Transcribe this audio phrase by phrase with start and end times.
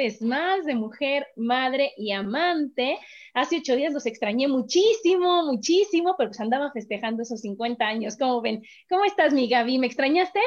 [0.00, 2.98] martes más de mujer, madre y amante.
[3.34, 8.16] Hace ocho días los extrañé muchísimo, muchísimo, pero pues andaba festejando esos 50 años.
[8.16, 8.62] ¿Cómo ven?
[8.88, 9.78] ¿Cómo estás, mi Gaby?
[9.78, 10.40] ¿Me extrañaste?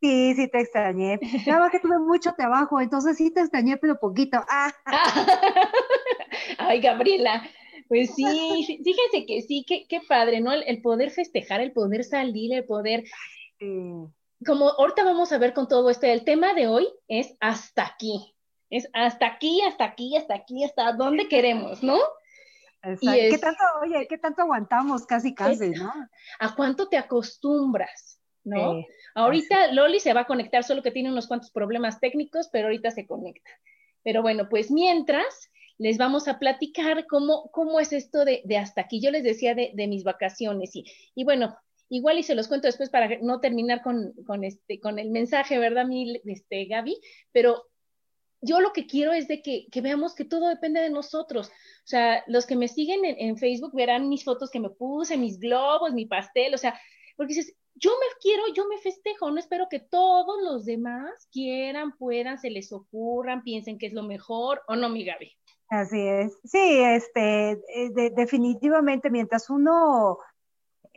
[0.00, 1.18] Sí, sí te extrañé.
[1.46, 4.38] Nada que tuve mucho trabajo, entonces sí te extrañé, pero poquito.
[4.48, 4.72] Ah.
[6.58, 7.42] Ay, Gabriela.
[7.88, 8.24] Pues sí,
[8.84, 10.52] fíjense que sí, qué, qué padre, ¿no?
[10.52, 13.04] El, poder festejar, el poder salir, el poder
[14.46, 18.37] como ahorita vamos a ver con todo esto, el tema de hoy es hasta aquí.
[18.70, 21.98] Es hasta aquí, hasta aquí, hasta aquí, hasta donde queremos, ¿no?
[22.82, 25.92] ¿Qué tanto, oye, qué tanto aguantamos casi casi, no?
[26.38, 28.82] ¿A cuánto te acostumbras, no?
[29.14, 32.90] ahorita Loli se va a conectar, solo que tiene unos cuantos problemas técnicos, pero ahorita
[32.90, 33.50] se conecta.
[34.04, 39.00] Pero bueno, pues mientras les vamos a platicar cómo, cómo es esto de, hasta aquí.
[39.00, 40.84] Yo les decía de, de mis vacaciones y,
[41.14, 41.56] y bueno,
[41.90, 44.12] Igual y se los cuento después para no terminar con,
[44.44, 47.00] este, con el mensaje, ¿verdad, mi este, Gaby?
[47.32, 47.64] Pero
[48.40, 51.48] yo lo que quiero es de que, veamos que todo depende de nosotros.
[51.48, 55.38] O sea, los que me siguen en, Facebook verán mis fotos que me puse, mis
[55.38, 56.78] globos, mi pastel, o sea,
[57.16, 61.96] porque dices, yo me quiero, yo me festejo, no espero que todos los demás quieran,
[61.96, 65.32] puedan, se les ocurran, piensen que es lo mejor, ¿o no, mi Gaby?
[65.70, 66.38] Así es.
[66.44, 70.18] Sí, este, eh, definitivamente mientras uno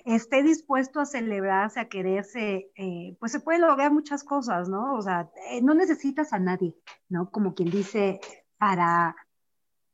[0.06, 4.96] esté dispuesto a celebrarse, a quererse, eh, pues se puede lograr muchas cosas, ¿no?
[4.96, 6.76] O sea, eh, no necesitas a nadie,
[7.10, 7.30] ¿no?
[7.32, 8.20] Como quien dice,
[8.58, 9.16] para,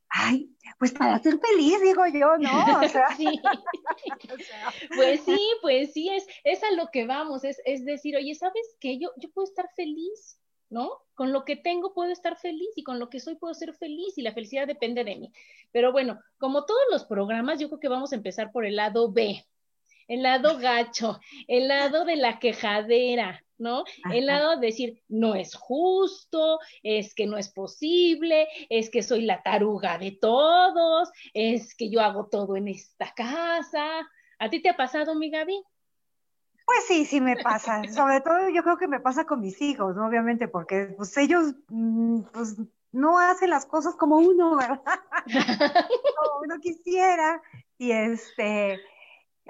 [0.10, 2.82] ay, pues para ser feliz, digo yo, ¿no?
[2.82, 3.28] O sea, sí.
[4.96, 8.76] pues sí, pues sí, es, es a lo que vamos, es, es decir, oye, ¿sabes
[8.80, 9.00] qué?
[9.00, 10.40] Yo, yo puedo estar feliz,
[10.70, 10.92] ¿no?
[11.16, 14.18] Con lo que tengo puedo estar feliz y con lo que soy puedo ser feliz
[14.18, 15.32] y la felicidad depende de mí.
[15.72, 19.12] Pero bueno, como todos los programas, yo creo que vamos a empezar por el lado
[19.12, 19.44] B,
[20.08, 23.84] el lado gacho, el lado de la quejadera, ¿no?
[24.12, 29.24] El lado de decir, no es justo, es que no es posible, es que soy
[29.24, 34.08] la taruga de todos, es que yo hago todo en esta casa.
[34.40, 35.64] ¿A ti te ha pasado, mi Gaby?
[36.66, 37.82] Pues sí, sí me pasa.
[37.86, 40.06] Sobre todo yo creo que me pasa con mis hijos, ¿no?
[40.06, 42.58] obviamente, porque pues ellos mm, pues,
[42.92, 44.82] no hacen las cosas como uno, ¿verdad?
[46.18, 47.42] como uno quisiera.
[47.78, 48.82] Y este,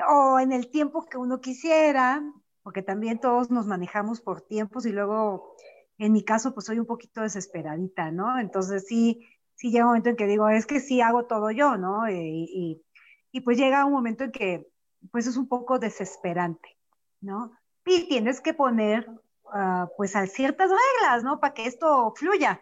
[0.09, 2.23] o en el tiempo que uno quisiera,
[2.63, 5.55] porque también todos nos manejamos por tiempos y luego,
[5.97, 8.39] en mi caso, pues soy un poquito desesperadita, ¿no?
[8.39, 9.25] Entonces sí,
[9.55, 12.09] sí llega un momento en que digo, es que sí hago todo yo, ¿no?
[12.09, 12.83] Y,
[13.31, 14.67] y, pues llega un momento en que,
[15.11, 16.77] pues es un poco desesperante,
[17.21, 17.51] ¿no?
[17.85, 19.07] Y tienes que poner,
[19.45, 21.39] uh, pues, a ciertas reglas, ¿no?
[21.39, 22.59] Para que esto fluya.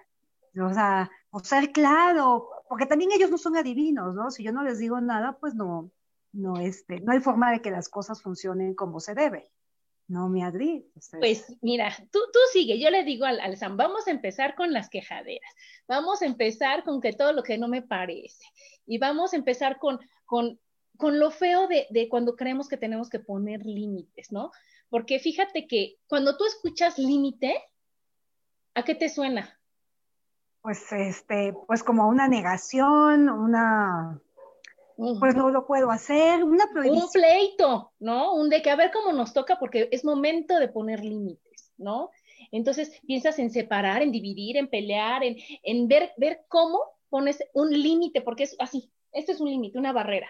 [0.62, 4.32] O sea, o ser claro, porque también ellos no son adivinos, ¿no?
[4.32, 5.92] Si yo no les digo nada, pues no,
[6.36, 9.50] no, este, no hay forma de que las cosas funcionen como se debe.
[10.08, 10.86] No, mi Adri.
[11.20, 14.72] Pues mira, tú, tú sigue, yo le digo al, al, Sam, vamos a empezar con
[14.72, 15.52] las quejaderas,
[15.88, 18.46] vamos a empezar con que todo lo que no me parece,
[18.86, 20.60] y vamos a empezar con, con,
[20.98, 24.52] con lo feo de, de cuando creemos que tenemos que poner límites, ¿no?
[24.90, 27.56] Porque fíjate que cuando tú escuchas límite,
[28.76, 29.60] ¿a qué te suena?
[30.62, 34.22] Pues este, pues como una negación, una
[34.96, 38.34] pues no lo puedo hacer, una Un pleito, ¿no?
[38.34, 42.12] Un de que a ver cómo nos toca porque es momento de poner límites, ¿no?
[42.52, 47.72] Entonces piensas en separar, en dividir, en pelear, en, en ver, ver cómo pones un
[47.72, 50.30] límite, porque es así, esto es un límite, una barrera.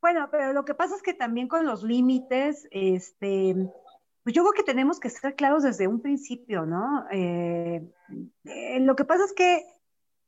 [0.00, 3.54] Bueno, pero lo que pasa es que también con los límites, este,
[4.22, 7.04] pues yo creo que tenemos que ser claros desde un principio, ¿no?
[7.10, 7.86] Eh,
[8.80, 9.62] lo que pasa es que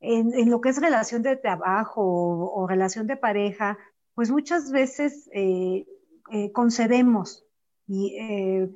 [0.03, 3.77] en, lo que es relación de trabajo o, relación de pareja,
[4.15, 5.87] pues muchas veces eh,
[6.31, 7.45] eh, concedemos
[7.87, 8.69] eh,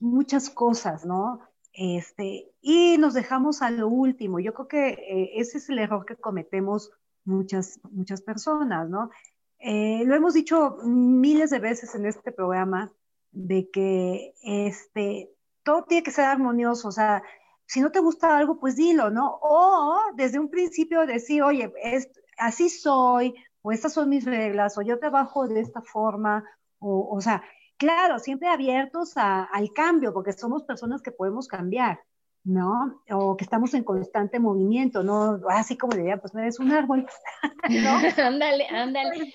[0.00, 1.40] muchas cosas, ¿no?
[1.72, 4.40] Este, y nos dejamos a lo último.
[4.40, 6.90] Yo creo que ese es el error que cometemos
[7.24, 9.10] muchas, muchas personas, ¿no?
[9.58, 12.92] lo hemos dicho miles de veces en este programa
[13.32, 15.34] de que este,
[15.64, 17.22] todo tiene que ser armonioso, o sea,
[17.66, 19.38] si no te gusta algo, pues dilo, ¿no?
[19.42, 22.08] O desde un principio decir, oye, es,
[22.38, 26.44] así soy, o estas son mis reglas, o yo trabajo de esta forma,
[26.78, 27.42] o, o sea,
[27.76, 32.00] claro, siempre abiertos al cambio, porque somos personas que podemos cambiar,
[32.44, 33.02] ¿no?
[33.10, 35.40] O que estamos en constante movimiento, ¿no?
[35.48, 37.06] Así como diría, pues no eres un árbol,
[37.68, 37.98] ¿no?
[38.24, 39.34] ándale, ándale.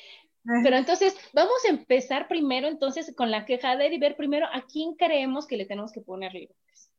[0.63, 4.61] Pero entonces, vamos a empezar primero entonces con la queja de y ver primero a
[4.61, 6.90] quién creemos que le tenemos que poner límites.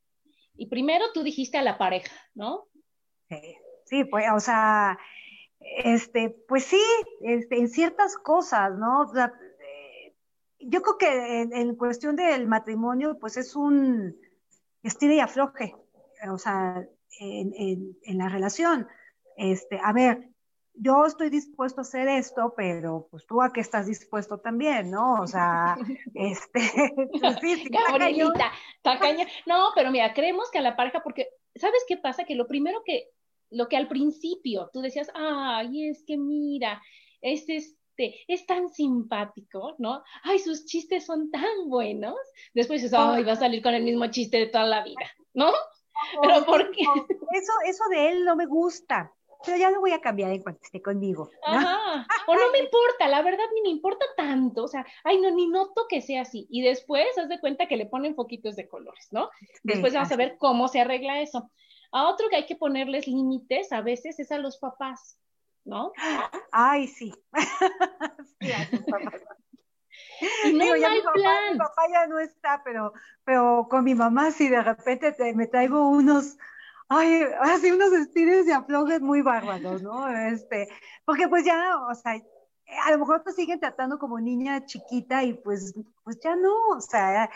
[0.55, 2.67] Y primero tú dijiste a la pareja, ¿no?
[3.85, 4.97] Sí, pues, o sea,
[5.59, 6.81] este, pues sí,
[7.21, 9.11] este, en ciertas cosas, ¿no?
[9.15, 10.15] Eh,
[10.59, 14.15] yo creo que en, cuestión del matrimonio, pues es un
[14.83, 15.75] estilo y afloje,
[16.29, 16.85] o sea,
[17.19, 18.87] en, en la relación.
[19.37, 20.32] Este, a ver,
[20.75, 25.21] yo estoy dispuesto a hacer esto, pero pues tú a qué estás dispuesto también, ¿no?
[25.21, 25.75] O sea,
[26.15, 26.59] este,
[27.21, 27.69] pues, sí,
[28.81, 29.27] tacaña.
[29.45, 32.23] No, pero mira, creemos que a la pareja, porque, ¿sabes qué pasa?
[32.23, 33.09] Que lo primero que,
[33.49, 36.81] lo que al principio tú decías, ay, es que mira,
[37.21, 40.03] es este, es tan simpático, ¿no?
[40.23, 42.15] Ay, sus chistes son tan buenos.
[42.53, 45.51] Después dices, ay, va a salir con el mismo chiste de toda la vida, ¿no?
[46.21, 46.81] Pero ¿por qué?
[46.81, 49.13] Eso, eso de él no me gusta
[49.45, 51.29] pero ya lo voy a cambiar en cuanto esté conmigo.
[51.45, 52.07] Ajá.
[52.27, 55.47] O no me importa, la verdad ni me importa tanto, o sea, ay, no, ni
[55.47, 56.47] noto que sea así.
[56.49, 59.29] Y después, haz de cuenta que le ponen foquitos de colores, ¿no?
[59.61, 61.51] Después vamos a ver cómo se arregla eso.
[61.91, 65.19] A otro que hay que ponerles límites a veces es a los papás,
[65.65, 65.91] ¿no?
[66.51, 67.13] Ay, sí.
[68.41, 68.51] sí
[70.45, 71.53] Y no hay mi plan.
[71.53, 72.93] mi papá ya no está, pero,
[73.23, 76.37] pero con mi mamá sí de repente me traigo unos
[76.97, 80.07] ay, así unos estilos de aflojes muy bárbaros, ¿no?
[80.07, 80.67] Este,
[81.05, 82.13] porque pues ya, o sea,
[82.85, 85.73] a lo mejor te siguen tratando como niña chiquita y pues,
[86.03, 87.29] pues ya no, o sea,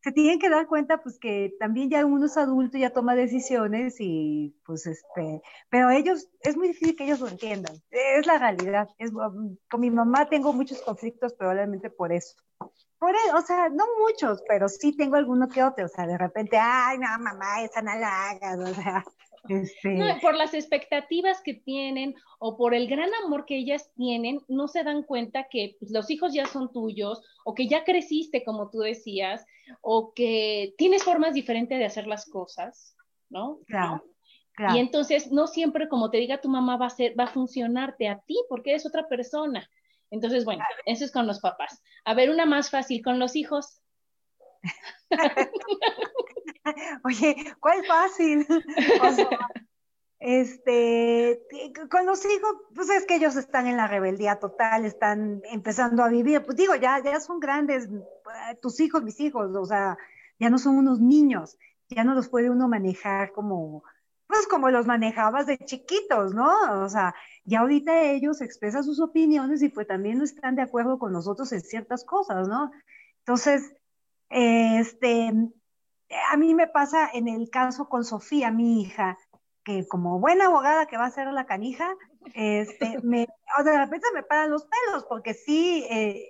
[0.00, 3.96] se tienen que dar cuenta pues que también ya uno es adulto, ya toma decisiones
[3.98, 8.88] y pues este, pero ellos, es muy difícil que ellos lo entiendan, es la realidad,
[8.98, 12.36] es, con mi mamá tengo muchos conflictos probablemente por eso.
[12.98, 16.18] Por eso, o sea, no muchos, pero sí tengo alguno que otro, o sea, de
[16.18, 19.04] repente, ay, no, mamá, esa no la hagas, o sea,
[19.48, 20.18] este...
[20.20, 24.82] por las expectativas que tienen o por el gran amor que ellas tienen, no se
[24.82, 28.80] dan cuenta que pues, los hijos ya son tuyos o que ya creciste, como tú
[28.80, 29.46] decías,
[29.80, 32.96] o que tienes formas diferentes de hacer las cosas,
[33.30, 33.60] ¿no?
[33.66, 34.02] Claro.
[34.74, 38.08] Y entonces no siempre, como te diga tu mamá, va a, ser, va a funcionarte
[38.08, 39.70] a ti porque eres otra persona.
[40.10, 41.82] Entonces, bueno, eso es con los papás.
[42.04, 43.80] A ver, una más fácil, con los hijos.
[47.04, 48.46] Oye, ¿cuál fácil?
[50.18, 51.40] este,
[51.90, 56.08] con los hijos, pues es que ellos están en la rebeldía total, están empezando a
[56.08, 59.96] vivir, pues digo, ya, ya son grandes, eh, tus hijos, mis hijos, o sea,
[60.38, 61.56] ya no son unos niños,
[61.88, 63.84] ya no los puede uno manejar como,
[64.28, 66.84] pues como los manejabas de chiquitos, ¿no?
[66.84, 70.98] O sea, ya ahorita ellos expresan sus opiniones y pues también no están de acuerdo
[70.98, 72.70] con nosotros en ciertas cosas, ¿no?
[73.20, 73.74] Entonces,
[74.28, 75.32] este,
[76.30, 79.16] a mí me pasa en el caso con Sofía, mi hija,
[79.64, 81.88] que como buena abogada que va a ser la canija,
[82.34, 86.28] este, me, o de repente me paran los pelos, porque sí, eh,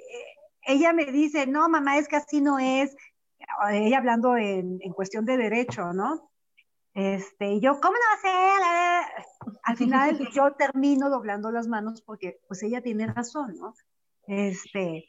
[0.63, 2.97] ella me dice, no, mamá, es que así no es,
[3.71, 6.31] ella hablando en, en cuestión de derecho, ¿no?
[6.95, 9.55] Este, y yo, ¿cómo no va a ser?
[9.63, 13.75] Al final yo termino doblando las manos porque pues ella tiene razón, ¿no?
[14.27, 15.07] Este,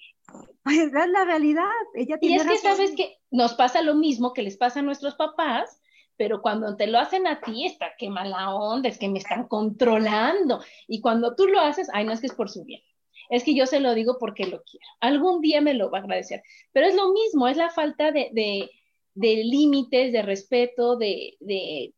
[0.63, 2.51] pues es la realidad, ella tiene razón.
[2.51, 5.81] Y es que sabes que nos pasa lo mismo que les pasa a nuestros papás,
[6.15, 9.47] pero cuando te lo hacen a ti, está qué mala onda, es que me están
[9.47, 10.61] controlando.
[10.87, 12.81] Y cuando tú lo haces, ay, no es que es por su bien.
[13.29, 14.85] Es que yo se lo digo porque lo quiero.
[14.99, 16.43] Algún día me lo va a agradecer.
[16.73, 18.69] Pero es lo mismo, es la falta de, de
[19.15, 21.93] límites, de respeto, de,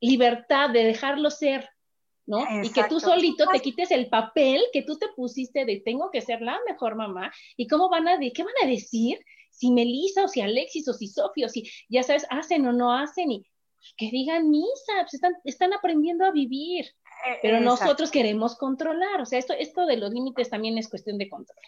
[0.00, 1.68] libertad, de dejarlo ser,
[2.26, 2.44] ¿no?
[2.62, 6.20] Y que tú solito te quites el papel que tú te pusiste de tengo que
[6.20, 7.32] ser la mejor mamá.
[7.56, 9.18] ¿Y cómo van a, de, qué van a decir?
[9.50, 12.92] Si Melissa o si Alexis o si Sofía o si, ya sabes, hacen o no
[12.92, 16.86] hacen y pues, que digan misa, pues están, están aprendiendo a vivir.
[17.26, 21.18] E, pero nosotros queremos controlar, o sea, esto, esto de los límites también es cuestión
[21.18, 21.58] de control.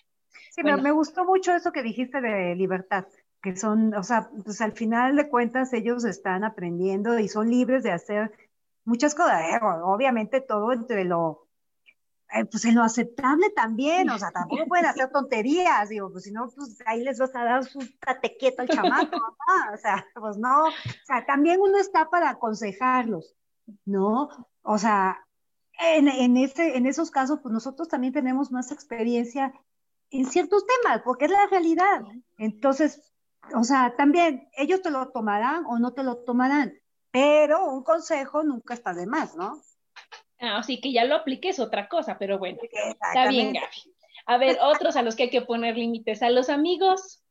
[0.51, 3.07] Sí, pero me gustó mucho eso que dijiste de libertad
[3.43, 7.83] que son, o sea, pues al final de cuentas ellos están aprendiendo y son libres
[7.83, 8.33] de hacer
[8.85, 11.47] muchas cosas, eh, obviamente todo entre lo,
[12.33, 16.33] eh, pues en lo aceptable también, o sea, tampoco pueden hacer tonterías, digo, pues si
[16.33, 19.17] no, pues ahí les vas a dar su tate quieto al chamaco,
[19.75, 20.73] o sea, pues no, o
[21.05, 23.35] sea, también uno está para aconsejarlos,
[23.85, 24.29] ¿no?
[24.63, 25.27] O sea,
[25.81, 29.53] en, en, ese, en esos casos, pues nosotros también tenemos más experiencia
[30.11, 32.03] en ciertos temas, porque es la realidad.
[32.37, 33.10] Entonces,
[33.55, 36.75] o sea, también ellos te lo tomarán o no te lo tomarán,
[37.11, 39.61] pero un consejo nunca está de más, ¿no?
[40.39, 43.95] Así ah, que ya lo apliques otra cosa, pero bueno, está bien, Gaby.
[44.27, 47.23] A ver, otros a los que hay que poner límites, a los amigos.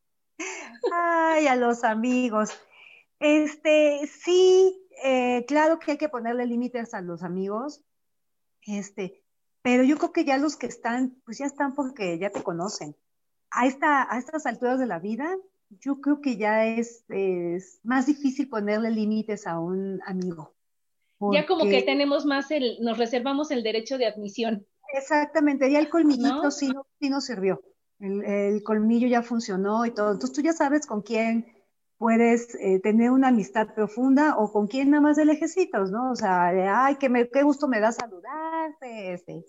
[0.93, 2.49] Ay, a los amigos.
[3.19, 7.81] Este, sí, eh, claro que hay que ponerle límites a los amigos.
[8.63, 9.23] Este,
[9.61, 12.95] pero yo creo que ya los que están, pues ya están porque ya te conocen.
[13.51, 15.35] A, esta, a estas alturas de la vida,
[15.69, 17.05] yo creo que ya es,
[17.83, 20.53] más difícil ponerle límites a un amigo.
[21.33, 24.65] Ya como que tenemos más el, nos reservamos el derecho de admisión.
[24.93, 27.61] Exactamente, ya el colmillito Sí, sí nos sirvió.
[27.99, 30.13] El, el, colmillo ya funcionó y todo.
[30.13, 31.45] Entonces tú ya sabes con quién
[31.99, 36.11] puedes eh, tener una amistad profunda o con quién nada más de lejecitos, ¿no?
[36.11, 39.43] O sea, ay, qué, me, qué gusto me da saludarte, este.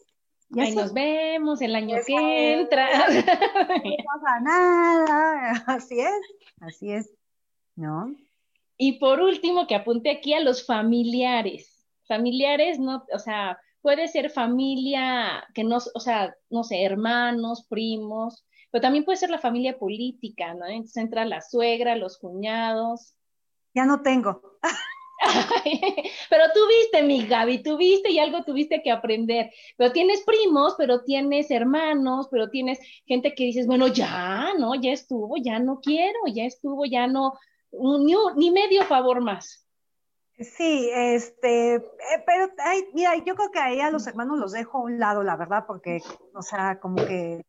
[0.59, 2.89] Ahí nos vemos el año que entra.
[3.09, 3.23] No
[4.13, 6.21] pasa nada, así es,
[6.61, 7.11] así es,
[7.77, 8.15] ¿no?
[8.77, 11.87] Y por último, que apunte aquí a los familiares.
[12.09, 18.45] Familiares, no, o sea, puede ser familia que no, o sea, no sé, hermanos, primos,
[18.71, 20.67] pero también puede ser la familia política, ¿no?
[20.67, 23.15] Entonces entra la suegra, los cuñados.
[23.75, 24.59] Ya no tengo.
[26.31, 29.51] pero tuviste, mi Gaby, tuviste y algo tuviste que aprender.
[29.77, 34.75] Pero tienes primos, pero tienes hermanos, pero tienes gente que dices, bueno, ya, ¿no?
[34.75, 37.35] Ya estuvo, ya no quiero, ya estuvo, ya no,
[37.73, 39.67] ni, ni medio favor más.
[40.39, 41.83] Sí, este, eh,
[42.25, 42.49] pero
[42.95, 45.65] mira, yo creo que ahí a los hermanos los dejo a un lado, la verdad,
[45.67, 46.01] porque,
[46.35, 47.45] o sea, como que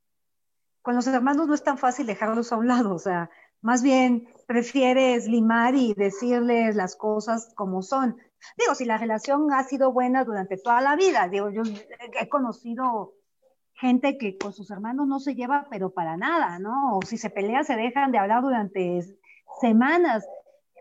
[0.81, 3.29] con los hermanos no es tan fácil dejarlos a un lado, o sea,
[3.62, 8.18] más bien prefieres limar y decirles las cosas como son.
[8.58, 11.62] Digo, si la relación ha sido buena durante toda la vida, digo, yo
[12.20, 13.13] he conocido
[13.74, 16.98] gente que con sus hermanos no se lleva, pero para nada, ¿no?
[16.98, 19.01] O si se pelean, se dejan de hablar durante
[19.60, 20.27] semanas.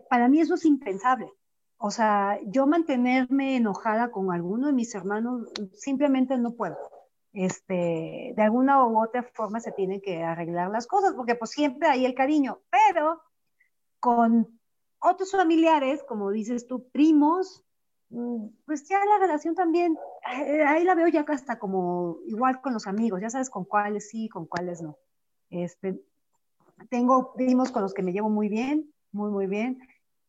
[0.09, 1.31] Para mí eso es impensable.
[1.77, 6.77] O sea, yo mantenerme enojada con alguno de mis hermanos simplemente no puedo
[7.33, 11.87] este, de alguna u otra forma se tienen que arreglar las cosas, porque pues siempre
[11.87, 13.21] hay el cariño, pero
[13.99, 14.59] con
[14.99, 17.63] otros familiares, como dices tú, primos,
[18.09, 19.97] mm, pues ya la relación también,
[20.33, 24.09] eh, ahí la veo ya hasta como igual con los amigos, ya sabes con cuáles
[24.09, 24.97] sí, con cuáles no.
[25.49, 26.01] Este,
[26.89, 29.79] tengo primos con los que me llevo muy bien, muy, muy bien,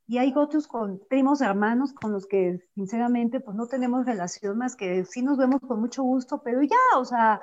[0.06, 4.76] y hay otros con primos hermanos con los que sinceramente pues no tenemos relación más
[4.76, 7.40] que sí nos vemos con mucho gusto, pero ya, o sea,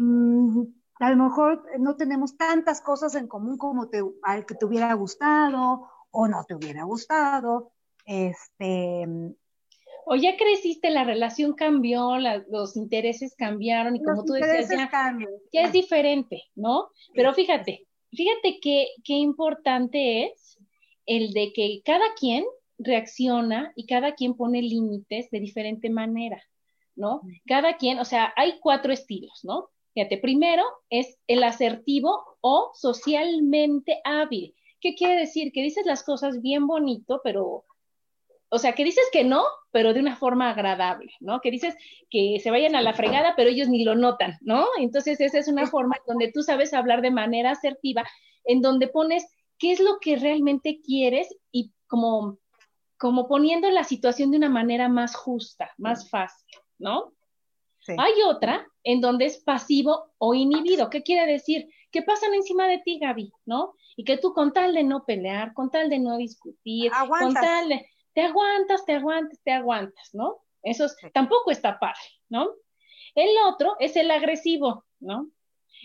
[0.00, 0.62] mm,
[1.00, 4.92] a lo mejor no tenemos tantas cosas en común como te, al que te hubiera
[4.94, 7.72] gustado o no te hubiera gustado.
[8.04, 9.06] Este,
[10.04, 12.18] o ya creciste, la relación cambió,
[12.48, 15.16] los intereses cambiaron y como tú decías, ya,
[15.52, 16.88] ya, es diferente, ¿no?
[17.14, 20.58] Pero fíjate, fíjate qué, qué importante es
[21.06, 22.44] el de que cada quien
[22.78, 26.42] reacciona y cada quien pone límites de diferente manera,
[26.96, 27.22] ¿no?
[27.46, 29.68] Cada quien, o sea, hay cuatro estilos, ¿no?
[29.94, 34.54] Fíjate, primero es el asertivo o socialmente hábil.
[34.80, 35.52] ¿Qué quiere decir?
[35.52, 37.64] Que dices las cosas bien bonito, pero,
[38.48, 41.40] o sea, que dices que no, pero de una forma agradable, ¿no?
[41.40, 41.76] Que dices
[42.10, 44.66] que se vayan a la fregada, pero ellos ni lo notan, ¿no?
[44.78, 48.04] Entonces, esa es una forma donde tú sabes hablar de manera asertiva,
[48.44, 49.26] en donde pones
[49.62, 52.40] qué es lo que realmente quieres y como,
[52.98, 57.12] como poniendo la situación de una manera más justa, más fácil, ¿no?
[57.86, 60.90] Hay otra en donde es pasivo o inhibido.
[60.90, 61.68] ¿Qué quiere decir?
[61.92, 63.74] Que pasan encima de ti, Gaby, ¿no?
[63.96, 67.68] Y que tú con tal de no pelear, con tal de no discutir, con tal
[67.68, 70.38] de, te aguantas, te aguantas, te aguantas, ¿no?
[70.64, 72.48] Eso tampoco está padre, ¿no?
[73.14, 75.30] El otro es el agresivo, ¿no?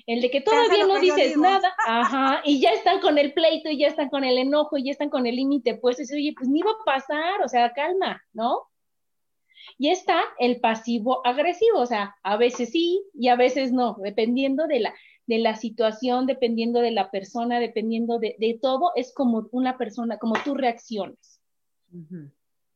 [0.06, 3.78] El de que todavía no dices nada, ajá, y ya están con el pleito, y
[3.78, 6.50] ya están con el enojo, y ya están con el límite pues, y oye, pues
[6.50, 8.64] ni va a pasar, o sea, calma, ¿no?
[9.78, 14.68] Y está el pasivo agresivo, o sea, a veces sí y a veces no, dependiendo
[14.68, 19.48] de la, de la situación, dependiendo de la persona, dependiendo de, de todo, es como
[19.52, 21.42] una persona, como tú reaccionas.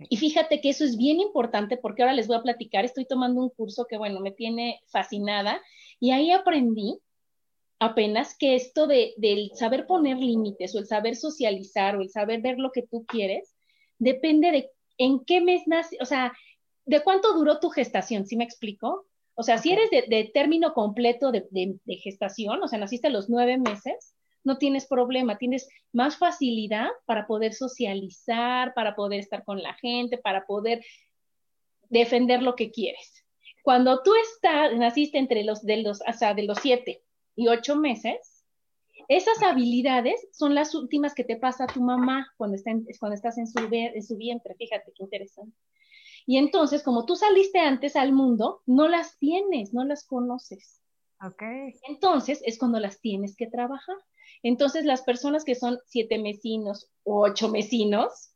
[0.09, 3.41] Y fíjate que eso es bien importante porque ahora les voy a platicar, estoy tomando
[3.41, 5.61] un curso que, bueno, me tiene fascinada
[5.99, 6.99] y ahí aprendí
[7.81, 12.39] apenas que esto de, del saber poner límites o el saber socializar o el saber
[12.39, 13.55] ver lo que tú quieres,
[13.97, 14.69] depende de
[14.99, 16.31] en qué mes nace, o sea,
[16.85, 18.27] ¿de cuánto duró tu gestación?
[18.27, 19.07] ¿Sí me explico?
[19.33, 23.31] O sea, si eres de, término completo de, de, gestación, o sea, naciste a los
[23.31, 29.63] nueve meses, no tienes problema, tienes más facilidad para poder socializar, para poder estar con
[29.63, 30.85] la gente, para poder
[31.89, 33.25] defender lo que quieres.
[33.63, 37.01] Cuando tú estás, naciste entre los de los, o sea, de los siete
[37.35, 38.45] y ocho meses,
[39.07, 43.37] esas habilidades son las últimas que te pasa a tu mamá cuando, está cuando estás
[43.37, 44.55] en su, en su vientre.
[44.55, 45.57] Fíjate qué interesante.
[46.25, 50.81] Y entonces, como tú saliste antes al mundo, no las tienes, no las conoces.
[51.23, 51.73] Okay.
[51.87, 53.95] Entonces es cuando las tienes que trabajar.
[54.43, 58.30] Entonces las personas que son siete mesinos o ocho mesinos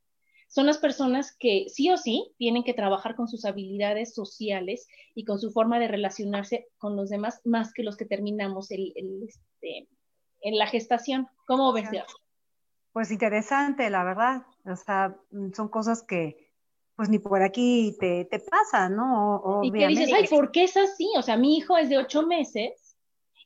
[0.47, 5.25] son las personas que sí o sí tienen que trabajar con sus habilidades sociales y
[5.25, 8.93] con su forma de relacionarse con los demás más que los que terminamos el,
[9.27, 9.87] este,
[10.41, 11.27] en la gestación.
[11.47, 11.89] ¿Cómo ves?
[12.93, 14.43] Pues interesante, la verdad.
[14.65, 15.17] O sea,
[15.53, 16.51] son cosas que,
[16.95, 19.61] pues ni por aquí te, te pasa, ¿no?
[19.63, 21.09] Y que dices, ay, ¿por qué es así?
[21.17, 22.85] O sea, mi hijo es de ocho meses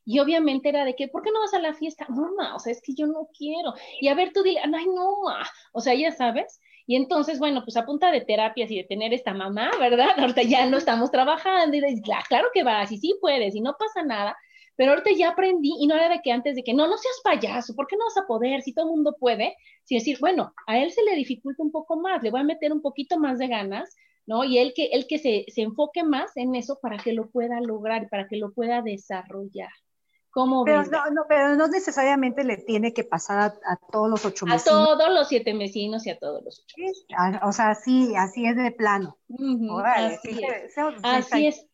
[0.06, 2.06] y obviamente era de que, ¿por qué no vas a la fiesta?
[2.10, 3.74] No, ma, o sea, es que yo no quiero.
[4.02, 5.48] Y a ver, tú dile, ay, no, ma.
[5.72, 6.60] O sea, ya sabes.
[6.90, 10.08] Y entonces, bueno, pues a punta de terapias y de tener esta mamá, ¿verdad?
[10.18, 13.76] Ahorita ya no estamos trabajando y dices, claro que vas y sí puedes y no
[13.78, 14.36] pasa nada.
[14.76, 17.22] Pero ahorita ya aprendí y no era de que antes de que no, no seas
[17.24, 19.56] payaso, ¿por qué no vas a poder si todo el mundo puede?
[19.84, 22.74] Si decir, bueno, a él se le dificulta un poco más, le voy a meter
[22.74, 24.44] un poquito más de ganas, ¿no?
[24.44, 27.62] Y él que, él que se, se enfoque más en eso para que lo pueda
[27.62, 29.70] lograr, para que lo pueda desarrollar.
[30.32, 34.46] ¿Cómo pero, no, no, pero no necesariamente le tiene que pasar a, todos los ocho
[34.46, 34.68] meses.
[34.68, 36.76] A todos los siete vecinos y a todos los ocho.
[36.76, 37.06] Sí,
[37.42, 39.18] o sea, sí, así es de plano.
[39.86, 40.76] así, es.
[41.02, 41.66] así es.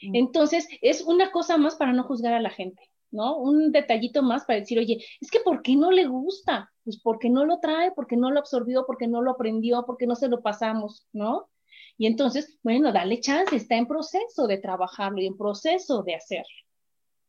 [0.00, 3.36] Entonces, es una cosa más para no juzgar a la gente, ¿no?
[3.36, 6.72] Un detallito más para decir, oye, es que ¿por qué no le gusta?
[6.84, 10.14] Pues porque no lo trae, porque no lo absorbió, porque no lo aprendió, porque no
[10.14, 11.48] se lo pasamos, ¿no?
[11.96, 16.63] Y entonces, bueno, dale chance, está en proceso de trabajarlo y en proceso de hacerlo.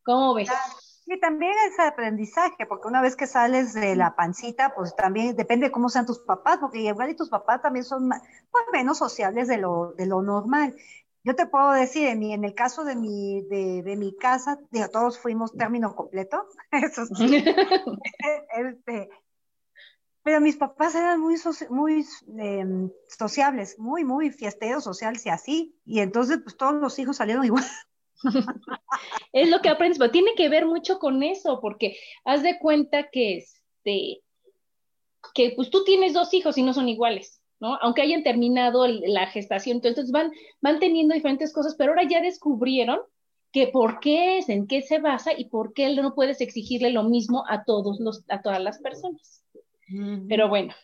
[0.06, 0.48] ¿Cómo ves?
[1.04, 5.66] Y también es aprendizaje, porque una vez que sales de la pancita, pues también depende
[5.66, 9.48] de cómo sean tus papás, porque igual y tus papás también son pues, menos sociales
[9.48, 10.74] de lo, de lo normal.
[11.24, 14.60] Yo te puedo decir, en, mi, en el caso de mi, de, de mi casa,
[14.70, 17.44] digo, todos fuimos término completo, eso sí.
[18.56, 19.08] este,
[20.26, 21.36] pero mis papás eran muy,
[21.70, 22.04] muy
[22.36, 25.80] em, sociables, muy, muy fiesteros sociales y así.
[25.84, 27.64] Y entonces, pues todos los hijos salieron igual.
[29.32, 33.08] es lo que aprendes, pero tiene que ver mucho con eso, porque haz de cuenta
[33.10, 34.22] que este,
[35.34, 37.42] que pues tú tienes dos hijos y no son iguales.
[37.58, 37.78] ¿no?
[37.80, 43.00] Aunque hayan terminado la gestación, entonces van, van teniendo diferentes cosas, pero ahora ya descubrieron
[43.52, 47.04] que por qué es, en qué se basa y por qué no puedes exigirle lo
[47.04, 49.42] mismo a todos los, a todas las personas.
[50.28, 50.74] Pero bueno,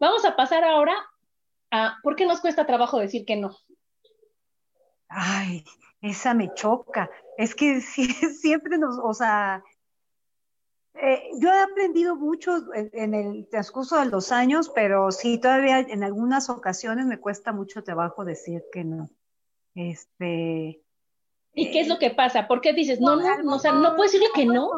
[0.00, 0.94] vamos a pasar ahora
[1.70, 3.56] a por qué nos cuesta trabajo decir que no.
[5.08, 5.64] Ay,
[6.00, 7.10] esa me choca.
[7.36, 7.80] Es que
[8.40, 9.62] siempre nos, o sea,
[11.00, 16.02] eh, yo he aprendido mucho en, el transcurso de los años, pero sí, todavía en
[16.02, 19.08] algunas ocasiones me cuesta mucho trabajo decir que no.
[19.74, 20.82] Este.
[21.54, 22.48] ¿Y qué es lo que pasa?
[22.48, 24.70] ¿Por qué dices, no, no, no, o sea, no puedes decirle que no?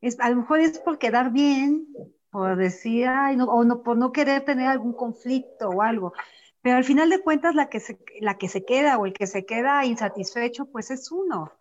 [0.00, 1.86] Es, a lo mejor es por quedar bien,
[2.30, 6.12] por decir, ay, no, o no, por no querer tener algún conflicto o algo.
[6.62, 9.26] Pero al final de cuentas, la que se, la que se queda o el que
[9.26, 11.52] se queda insatisfecho, pues es uno.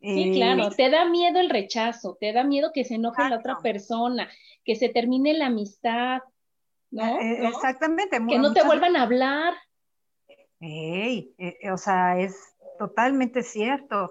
[0.00, 3.58] Sí, claro, te da miedo el rechazo, te da miedo que se enoje la otra
[3.58, 4.28] persona,
[4.64, 6.20] que se termine la amistad,
[6.90, 7.18] ¿no?
[7.18, 8.18] Eh, exactamente.
[8.28, 9.54] Que no te vuelvan a hablar.
[10.60, 14.10] Ey, eh, eh, o sea, es totalmente cierto.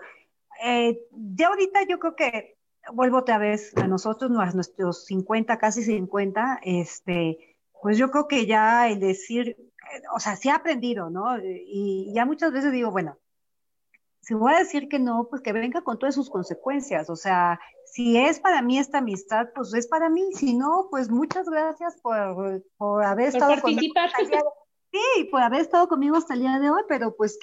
[1.11, 2.57] ya ahorita yo creo que
[2.93, 8.45] vuelvo otra vez a nosotros, a nuestros 50, casi 50, este, pues yo creo que
[8.45, 9.57] ya el decir,
[10.13, 11.37] o sea, sí he aprendido, ¿no?
[11.43, 13.17] Y ya muchas veces digo, bueno,
[14.21, 17.09] si voy a decir que no, pues que venga con todas sus consecuencias.
[17.11, 20.33] O sea, si es para mí esta amistad, pues es para mí.
[20.33, 23.93] Si no, pues muchas gracias por, por haber estado conmigo.
[24.91, 27.37] Sí, por haber estado conmigo hasta el día de hoy, pero pues,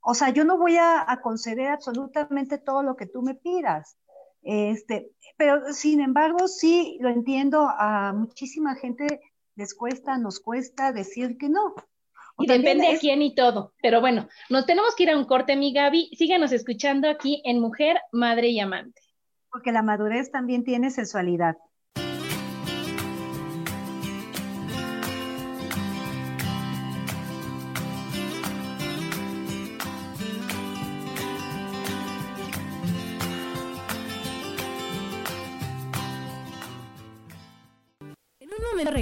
[0.00, 3.96] o sea, yo no voy a, a conceder absolutamente todo lo que tú me pidas.
[4.42, 9.20] Este, pero sin embargo, sí lo entiendo, a muchísima gente
[9.58, 11.74] les cuesta, nos cuesta decir que no.
[12.38, 13.74] Y depende de quién y todo.
[13.82, 16.10] Pero bueno, nos tenemos que ir a un corte, mi Gaby.
[16.16, 19.02] Síganos escuchando aquí en Mujer, Madre y Amante.
[19.50, 21.56] Porque la madurez también tiene sensualidad.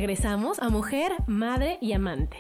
[0.07, 2.37] regresamos a Mujer, Madre y Amante.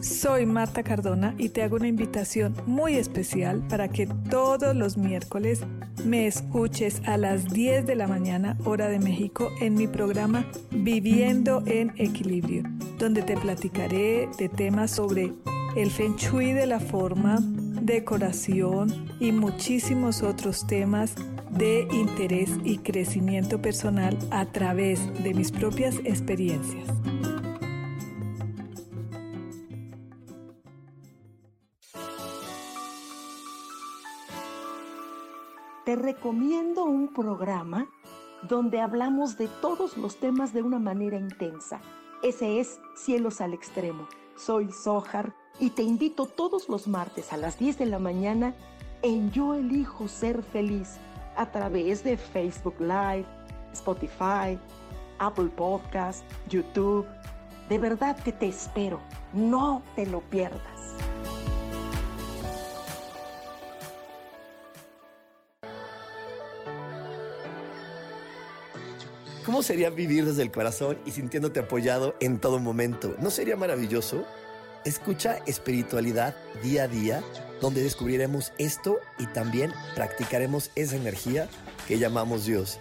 [0.00, 5.62] Soy Marta Cardona y te hago una invitación muy especial para que todos los miércoles
[6.04, 11.64] me escuches a las 10 de la mañana hora de México en mi programa Viviendo
[11.66, 12.62] en Equilibrio,
[13.00, 15.32] donde te platicaré de temas sobre
[15.74, 17.40] el feng de la forma,
[17.84, 18.88] decoración
[19.20, 21.14] y muchísimos otros temas
[21.50, 26.88] de interés y crecimiento personal a través de mis propias experiencias.
[35.84, 37.86] te recomiendo un programa
[38.48, 41.82] donde hablamos de todos los temas de una manera intensa.
[42.22, 44.08] Ese es Cielos al Extremo.
[44.34, 48.54] Soy Sohar y te invito todos los martes a las 10 de la mañana
[49.02, 50.96] en Yo Elijo Ser Feliz
[51.36, 53.26] a través de Facebook Live,
[53.72, 54.58] Spotify,
[55.18, 57.06] Apple Podcast, YouTube.
[57.68, 59.00] De verdad que te espero.
[59.32, 60.60] No te lo pierdas.
[69.44, 73.14] ¿Cómo sería vivir desde el corazón y sintiéndote apoyado en todo momento?
[73.20, 74.24] ¿No sería maravilloso?
[74.84, 77.22] Escucha espiritualidad día a día,
[77.62, 81.48] donde descubriremos esto y también practicaremos esa energía
[81.88, 82.78] que llamamos Dios.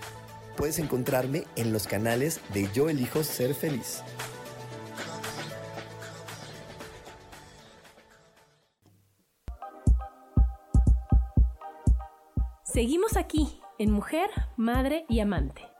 [0.57, 4.03] Puedes encontrarme en los canales de Yo elijo ser feliz.
[12.65, 15.72] Seguimos aquí en Mujer, Madre y Amante.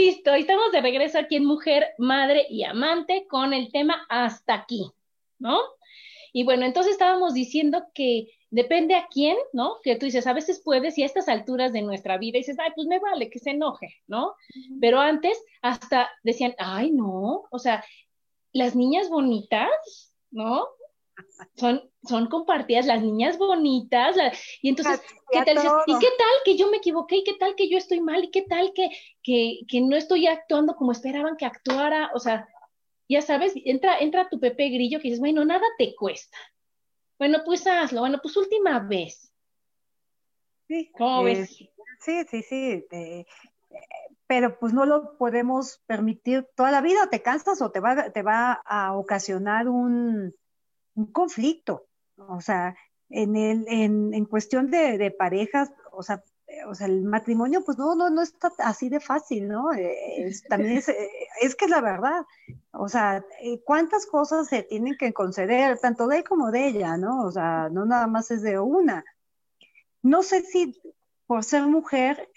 [0.00, 4.90] Listo, estamos de regreso aquí en Mujer, Madre y Amante con el tema hasta aquí,
[5.38, 5.58] ¿no?
[6.32, 9.74] Y bueno, entonces estábamos diciendo que depende a quién, ¿no?
[9.82, 12.70] Que tú dices, a veces puedes y a estas alturas de nuestra vida dices, ay,
[12.74, 14.36] pues me vale que se enoje, ¿no?
[14.80, 17.84] Pero antes hasta decían, ay, no, o sea,
[18.54, 20.66] las niñas bonitas, ¿no?
[21.54, 24.16] Son, son compartidas las niñas bonitas,
[24.62, 25.56] y entonces, ¿qué tal?
[25.86, 27.16] ¿Y qué tal que yo me equivoqué?
[27.16, 28.24] ¿Y qué tal que yo estoy mal?
[28.24, 28.90] ¿Y qué tal que,
[29.22, 32.10] que, que no estoy actuando como esperaban que actuara?
[32.14, 32.48] O sea,
[33.08, 36.38] ya sabes, entra, entra tu Pepe Grillo que dices, bueno, nada te cuesta.
[37.18, 39.30] Bueno, pues hazlo, bueno, pues última vez.
[40.68, 41.50] Sí, ¿Cómo ves?
[41.98, 42.86] Sí, sí, sí.
[44.26, 48.22] pero pues no lo podemos permitir toda la vida, te cansas o te va, te
[48.22, 50.32] va a ocasionar un,
[51.00, 51.86] un conflicto.
[52.16, 52.76] O sea,
[53.08, 56.22] en, el, en, en cuestión de, parejas, o sea,
[56.68, 59.72] o sea, el matrimonio, pues no, no, no está así de fácil, ¿no?
[59.72, 61.08] Eh, también es, eh,
[61.40, 62.26] es, que es la verdad.
[62.72, 66.96] O sea, eh, ¿cuántas cosas se tienen que conceder, tanto de él como de ella,
[66.96, 67.24] ¿no?
[67.24, 69.04] O sea, no nada más es de una.
[70.02, 70.80] No sé si
[71.26, 72.28] por ser mujer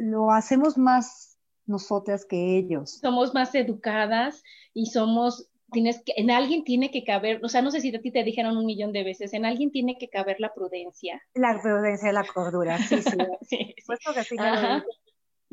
[0.00, 2.98] lo hacemos más nosotras que ellos.
[3.00, 4.42] Somos más educadas
[4.74, 8.00] y somos tienes que, en alguien tiene que caber, o sea, no sé si a
[8.00, 11.22] ti te dijeron un millón de veces, en alguien tiene que caber la prudencia.
[11.34, 13.10] La prudencia, la cordura, sí, sí.
[13.42, 14.36] sí, sí.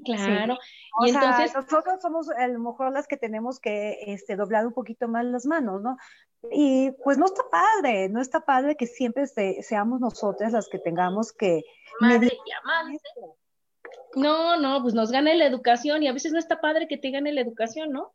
[0.03, 0.57] Claro.
[1.03, 5.07] Y entonces nosotros somos a lo mejor las que tenemos que este, doblar un poquito
[5.07, 5.97] más las manos, ¿no?
[6.51, 11.31] Y pues no está padre, no está padre que siempre seamos nosotras las que tengamos
[11.31, 11.63] que
[11.99, 16.87] Madre y No, no, pues nos gana la educación y a veces no está padre
[16.87, 18.13] que te gane la educación, ¿no?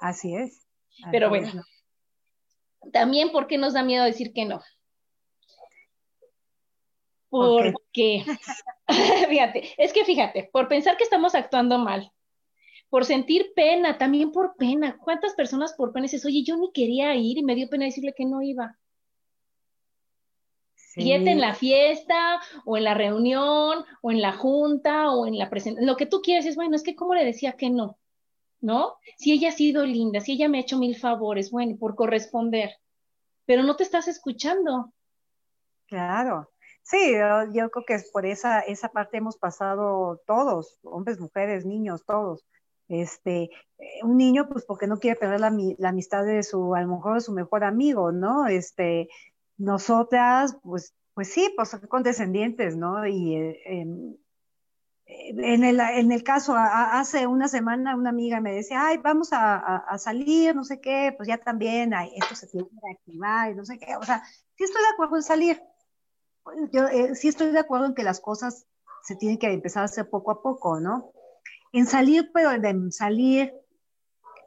[0.00, 0.66] Así es.
[1.10, 1.64] Pero bueno,
[2.92, 4.60] también porque nos da miedo decir que no.
[7.28, 8.24] Porque,
[9.28, 12.12] fíjate, es que fíjate, por pensar que estamos actuando mal,
[12.90, 14.98] por sentir pena, también por pena.
[15.02, 18.12] ¿Cuántas personas por pena dices, oye, yo ni quería ir y me dio pena decirle
[18.14, 18.78] que no iba?
[20.76, 21.10] Sí.
[21.10, 25.86] en la fiesta, o en la reunión, o en la junta, o en la presentación,
[25.86, 27.98] lo que tú quieres es, bueno, es que cómo le decía que no.
[28.62, 28.94] ¿No?
[29.18, 32.70] Si ella ha sido linda, si ella me ha hecho mil favores, bueno, por corresponder,
[33.44, 34.92] pero no te estás escuchando.
[35.86, 36.48] Claro.
[36.82, 37.12] Sí,
[37.52, 42.44] yo, creo que es por esa, esa parte hemos pasado todos, hombres, mujeres, niños, todos.
[42.88, 43.44] Este,
[43.78, 47.22] eh, un niño, pues porque no quiere perder la, amistad de su, a lo mejor
[47.22, 48.46] su mejor amigo, ¿no?
[48.46, 49.08] Este,
[49.56, 53.06] nosotras, pues, pues sí, pues son condescendientes, ¿no?
[53.06, 54.16] Y eh, em,
[55.30, 59.84] en el, en el caso, hace una semana una amiga me decía, ay, vamos a,
[59.98, 63.78] salir, no sé qué, pues ya también, esto se tiene que activar, y no sé
[63.78, 64.22] qué, o sea,
[64.56, 65.62] sí estoy de acuerdo en salir,
[66.72, 68.66] yo eh, sí estoy de acuerdo en que las cosas
[69.02, 71.12] se tienen que empezar a hacer poco a poco, ¿no?
[71.72, 73.52] En salir, pero en salir,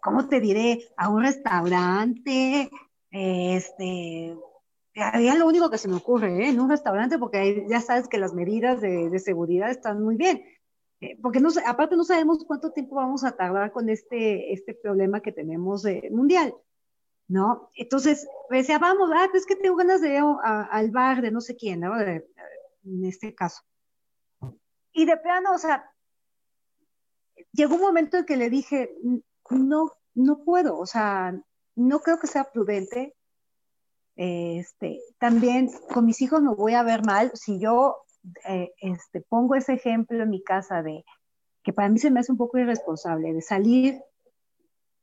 [0.02, 0.88] ¿cómo te diré?
[0.98, 2.70] A un restaurante,
[3.12, 4.38] este,
[4.96, 6.50] haría lo único que se me ocurre, ¿eh?
[6.50, 10.44] En un restaurante, porque ya sabes que las medidas de, seguridad están muy bien.
[11.02, 15.22] Eh, porque no, aparte no sabemos cuánto tiempo vamos a tardar con este, este problema
[15.22, 16.56] que tenemos mundial,
[17.28, 17.70] ¿no?
[17.76, 21.42] Entonces, decía, vamos, ah, pues es que tengo ganas de ir al bar de no
[21.42, 21.94] sé quién, ¿no?
[22.00, 23.64] en este caso.
[24.94, 25.92] Y de plano, o sea,
[27.52, 28.96] llegó un momento en que le dije,
[29.50, 31.38] no, no puedo, o sea,
[31.76, 33.16] no creo que sea prudente.
[34.16, 37.98] Este, también con mis hijos me voy a ver mal si yo
[38.48, 41.06] eh, este, pongo ese ejemplo en mi casa de
[41.64, 44.02] que para mí se me hace un poco irresponsable de salir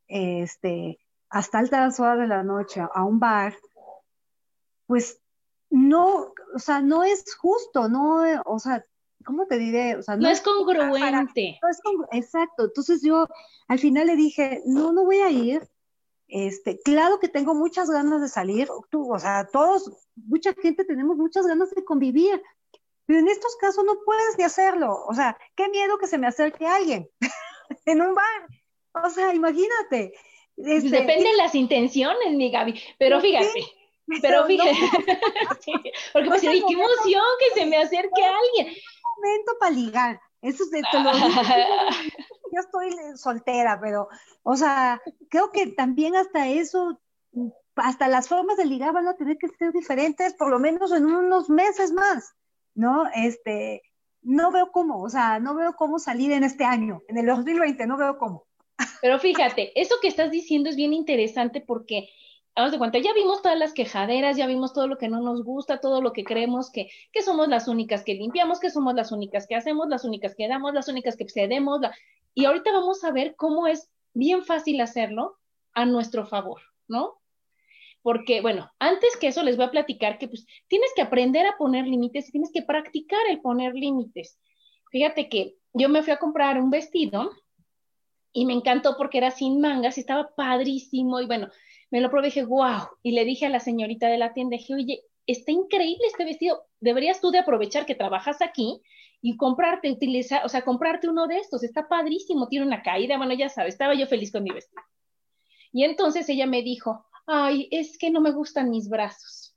[0.07, 3.57] este, hasta altas horas de la noche a un bar,
[4.87, 5.21] pues
[5.71, 8.85] no, o sea, no es justo, no, o sea,
[9.25, 9.97] ¿cómo te diré?
[9.97, 11.59] O sea, no, es congruente.
[12.13, 12.65] exacto.
[12.65, 13.27] Entonces yo
[13.69, 15.67] al final le dije, no, no voy a ir.
[16.29, 21.19] Este, claro que tengo muchas ganas de salir, tú, o sea, todos, mucha gente tenemos
[21.19, 22.43] muchas ganas de convivir,
[23.13, 25.05] pero en estos casos no puedes ni hacerlo.
[25.07, 27.11] O sea, qué miedo que se me acerque alguien
[27.85, 29.05] en un bar.
[29.05, 30.15] O sea, imagínate.
[30.57, 33.67] Este, Depende de las intenciones, mi Gaby, pero fíjate.
[34.23, 34.73] Pero fíjate,
[36.15, 38.75] porque pues, qué emoción que se me acerque alguien
[39.19, 40.21] momento para ligar.
[40.41, 40.81] Eso es de
[42.51, 44.09] Yo estoy soltera, pero,
[44.43, 46.99] o sea, creo que también hasta eso,
[47.77, 51.05] hasta las formas de ligar van a tener que ser diferentes, por lo menos en
[51.05, 52.35] unos meses más,
[52.75, 53.09] ¿no?
[53.15, 53.83] Este,
[54.23, 57.87] no veo cómo, o sea, no veo cómo salir en este año, en el 2020,
[57.87, 58.47] no veo cómo.
[59.01, 62.09] Pero fíjate, eso que estás diciendo es bien interesante porque
[62.55, 65.43] vamos de cuenta, ya vimos todas las quejaderas, ya vimos todo lo que no nos
[65.43, 69.13] gusta, todo lo que creemos que, que somos las únicas que limpiamos, que somos las
[69.13, 71.81] únicas que hacemos, las únicas que damos, las únicas que cedemos.
[72.35, 75.39] Y ahorita vamos a ver cómo es bien fácil hacerlo
[75.75, 77.22] a nuestro favor, ¿no?
[78.03, 81.57] Porque, bueno, antes que eso les voy a platicar que pues tienes que aprender a
[81.57, 84.39] poner límites y tienes que practicar el poner límites.
[84.91, 87.31] Fíjate que yo me fui a comprar un vestido
[88.33, 91.49] y me encantó porque era sin mangas y estaba padrísimo y bueno,
[91.91, 92.89] me lo probé y dije, wow.
[93.03, 96.65] Y le dije a la señorita de la tienda, dije, oye, está increíble este vestido.
[96.81, 98.81] Deberías tú de aprovechar que trabajas aquí
[99.21, 101.63] y comprarte, utilizar, o sea, comprarte uno de estos.
[101.63, 103.19] Está padrísimo, tiene una caída.
[103.19, 104.83] Bueno, ya sabes, estaba yo feliz con mi vestido.
[105.73, 109.55] Y entonces ella me dijo, ay, es que no me gustan mis brazos.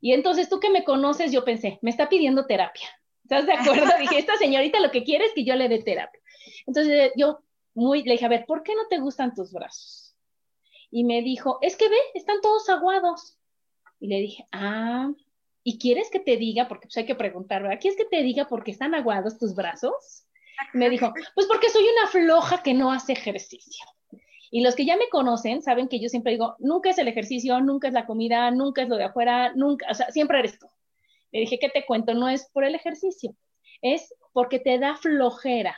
[0.00, 2.88] Y entonces tú que me conoces, yo pensé, me está pidiendo terapia.
[3.24, 3.90] ¿Estás de acuerdo?
[4.00, 6.20] dije, esta señorita lo que quiere es que yo le dé terapia.
[6.66, 7.40] Entonces yo
[7.74, 10.06] muy, le dije, a ver, ¿por qué no te gustan tus brazos?
[10.90, 13.38] y me dijo, es que ve, están todos aguados.
[13.98, 15.10] Y le dije, ah,
[15.62, 16.68] ¿y quieres que te diga?
[16.68, 17.78] Porque pues hay que preguntar, ¿verdad?
[17.80, 20.22] ¿Quieres que te diga por qué están aguados tus brazos?
[20.72, 23.84] me dijo, pues porque soy una floja que no hace ejercicio.
[24.50, 27.60] Y los que ya me conocen saben que yo siempre digo, nunca es el ejercicio,
[27.60, 30.66] nunca es la comida, nunca es lo de afuera, nunca, o sea, siempre eres tú.
[31.32, 32.14] Le dije, ¿qué te cuento?
[32.14, 33.34] No es por el ejercicio,
[33.82, 35.76] es porque te da flojera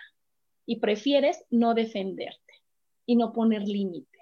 [0.66, 2.54] y prefieres no defenderte
[3.06, 4.18] y no poner límites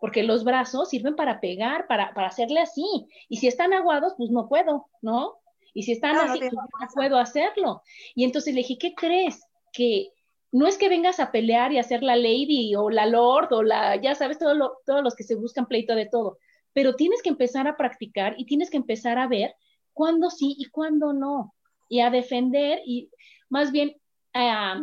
[0.00, 2.84] porque los brazos sirven para pegar, para, para hacerle así.
[3.28, 5.38] Y si están aguados, pues no puedo, ¿no?
[5.74, 7.82] Y si están así, pues no puedo hacerlo.
[8.14, 9.42] Y entonces le dije, ¿qué crees?
[9.72, 10.10] Que
[10.52, 13.96] no es que vengas a pelear y hacer la lady o la lord o la,
[13.96, 16.38] ya sabes, todo lo, todos los que se buscan pleito de todo,
[16.72, 19.54] pero tienes que empezar a practicar y tienes que empezar a ver
[19.92, 21.54] cuándo sí y cuándo no,
[21.88, 23.10] y a defender y
[23.48, 23.96] más bien
[24.34, 24.82] a,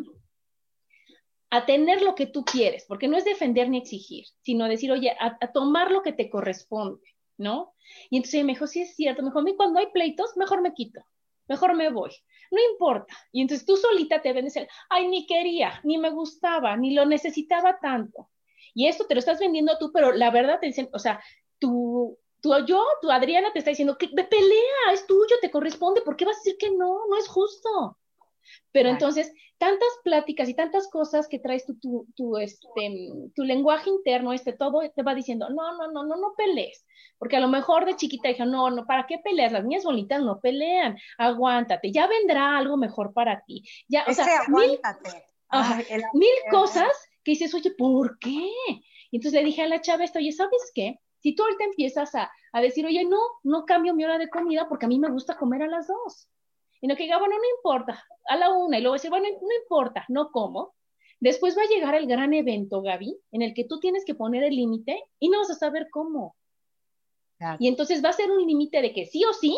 [1.53, 5.15] a tener lo que tú quieres, porque no es defender ni exigir, sino decir, oye,
[5.19, 7.03] a, tomar lo que te corresponde,
[7.37, 7.75] ¿no?
[8.09, 10.63] Y entonces me dijo, sí es cierto, me dijo, a mí cuando hay pleitos, mejor
[10.63, 11.05] me quito,
[11.47, 12.11] mejor me voy,
[12.51, 13.15] no importa.
[13.31, 17.05] Y entonces tú solita te ven decir, ay, ni quería, ni me gustaba, ni lo
[17.05, 18.29] necesitaba tanto.
[18.73, 21.21] Y esto te lo estás vendiendo tú, pero la verdad te dicen, o sea,
[21.59, 26.15] tú, tú, yo, tu Adriana te está diciendo que pelea, es tuyo, te corresponde, ¿por
[26.15, 27.07] qué vas a decir que no?
[27.07, 27.97] No es justo.
[28.71, 33.89] Pero entonces, tantas pláticas y tantas cosas que traes tu, tu, tu, este, tu lenguaje
[33.89, 36.85] interno, este todo, te va diciendo, no, no, no, no, no pelees.
[37.17, 39.53] Porque a lo mejor de chiquita dije, no, no, ¿para qué peleas?
[39.53, 43.63] Las niñas bonitas no pelean, aguántate, ya vendrá algo mejor para ti.
[43.87, 45.25] Ya, o sea, aguántate.
[46.13, 46.91] Mil, cosas
[47.23, 48.49] que dices, oye, ¿por qué?
[49.11, 50.99] Y entonces le dije a la chava esto, oye, ¿sabes qué?
[51.19, 54.67] Si tú ahorita empiezas a, a decir, oye, no, no cambio mi hora de comida
[54.67, 56.27] porque a mí me gusta comer a las dos
[56.83, 59.55] y no que diga, bueno, no importa, a la una, y luego decir, bueno, no
[59.61, 60.75] importa, no como.
[61.21, 64.43] Después va a llegar el gran evento, Gaby, en el que tú tienes que poner
[64.43, 66.35] el límite y no vas a saber cómo.
[67.57, 69.57] Y entonces va a ser un límite de que sí o sí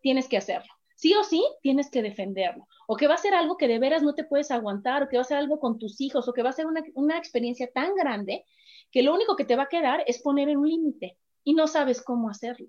[0.00, 3.56] tienes que hacerlo, sí o sí tienes que defenderlo, o que va a ser algo
[3.56, 6.00] que de veras no te puedes aguantar, o que va a ser algo con tus
[6.00, 8.44] hijos, o que va a ser una, una experiencia tan grande
[8.92, 12.00] que lo único que te va a quedar es poner un límite y no sabes
[12.00, 12.68] cómo hacerlo.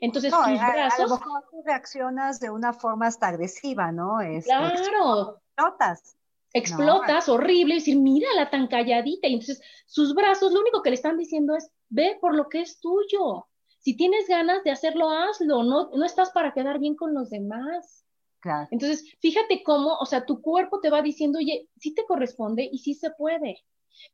[0.00, 1.00] Entonces tus brazos...
[1.00, 4.18] A, lo mejor reaccionas de una forma hasta agresiva, ¿no?
[4.44, 5.40] Claro.
[5.56, 6.16] Explotas.
[6.52, 9.28] Explotas, horrible, y decir, mírala tan calladita.
[9.28, 12.62] Y entonces sus brazos lo único que le están diciendo es, ve por lo que
[12.62, 13.46] es tuyo.
[13.80, 15.62] Si tienes ganas de hacerlo, hazlo.
[15.62, 18.04] No, no estás para quedar bien con los demás.
[18.40, 18.68] Claro.
[18.70, 22.78] Entonces, fíjate cómo, o sea, tu cuerpo te va diciendo, oye, sí te corresponde y
[22.78, 23.64] sí se puede.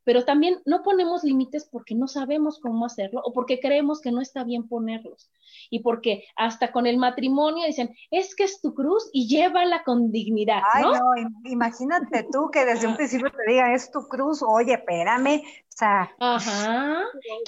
[0.04, 4.20] Pero también no ponemos límites porque no sabemos cómo hacerlo o porque creemos que no
[4.20, 5.30] está bien ponerlos.
[5.70, 10.10] Y porque hasta con el matrimonio dicen, es que es tu cruz y llévala con
[10.10, 10.62] dignidad.
[10.72, 15.42] Ay, no, imagínate tú que desde un principio te diga, es tu cruz, oye, espérame.
[15.42, 17.04] O sea, Ajá.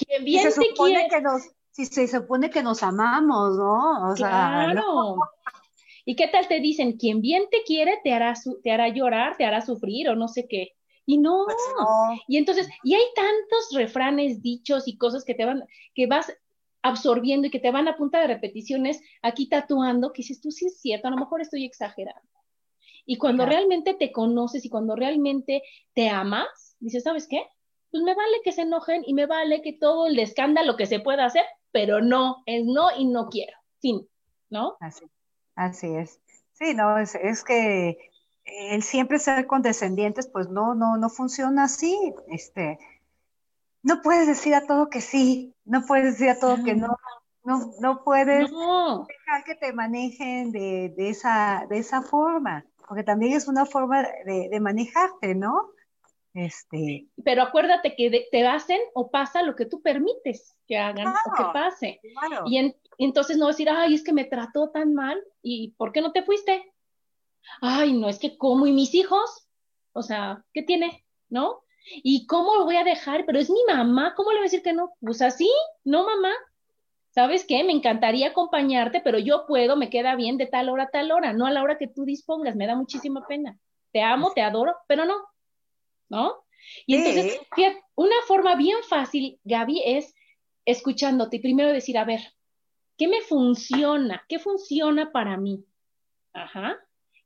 [0.07, 4.11] Quien bien se supone que nos, si se supone que nos amamos, ¿no?
[4.11, 5.17] O sea, claro.
[6.09, 6.97] ¿Y qué tal te dicen?
[6.97, 10.47] Quien bien te quiere te hará, te hará llorar, te hará sufrir o no sé
[10.49, 10.77] qué.
[11.07, 11.45] Y no.
[11.45, 11.57] Pues
[12.27, 15.65] y entonces, y hay tantos refranes, dichos y cosas que te van,
[15.95, 16.33] que vas
[16.83, 20.67] absorbiendo y que te van a punta de repeticiones aquí tatuando, que dices tú sí
[20.67, 22.21] es cierto, a lo mejor estoy exagerando.
[23.05, 25.63] Y cuando realmente te conoces y cuando realmente
[25.95, 27.41] te amas, dices, ¿sabes qué?
[27.93, 30.99] Pues me vale que se enojen y me vale que todo el escándalo que se
[30.99, 33.57] pueda hacer, pero no, es no y no quiero.
[33.81, 34.09] Fin,
[34.51, 34.77] ¿no?
[34.81, 35.05] Así.
[35.55, 36.21] Así es.
[36.53, 37.97] Sí, no, es, es que
[38.47, 42.15] el siempre ser condescendientes, pues no, no, no funciona así.
[42.29, 42.79] Este,
[43.83, 46.97] no puedes decir a todo que sí, no puedes decir a todo que no,
[47.45, 53.33] no, no puedes dejar que te manejen de, de, esa, de esa forma, porque también
[53.33, 55.71] es una forma de, de manejarte, ¿no?
[56.35, 57.07] Este...
[57.25, 61.45] Pero acuérdate que te hacen o pasa lo que tú permites que hagan o que
[61.53, 62.01] pase.
[62.45, 66.03] Y, en, entonces no decir, ay, es que me trató tan mal, ¿y por qué
[66.03, 66.75] no te fuiste?
[67.61, 69.49] Ay, no, es que como, ¿y mis hijos?
[69.93, 71.05] O sea, ¿qué tiene?
[71.29, 71.61] ¿No?
[72.03, 73.25] ¿Y cómo lo voy a dejar?
[73.27, 74.93] Pero es mi mamá, ¿cómo le voy a decir que no?
[75.01, 75.51] Pues así,
[75.85, 76.33] no, mamá.
[77.11, 77.65] ¿Sabes qué?
[77.65, 81.33] Me encantaría acompañarte, pero yo puedo, me queda bien de tal hora a tal hora,
[81.33, 83.59] no a la hora que tú dispongas, me da muchísima pena.
[83.93, 85.15] Te amo, te adoro, pero no,
[86.11, 86.35] ¿no?
[86.85, 90.15] Y entonces, fíjate, una forma bien fácil, Gaby, es
[90.67, 92.21] escuchándote y primero decir, a ver,
[92.97, 94.25] ¿Qué me funciona?
[94.29, 95.65] ¿Qué funciona para mí?
[96.33, 96.79] Ajá.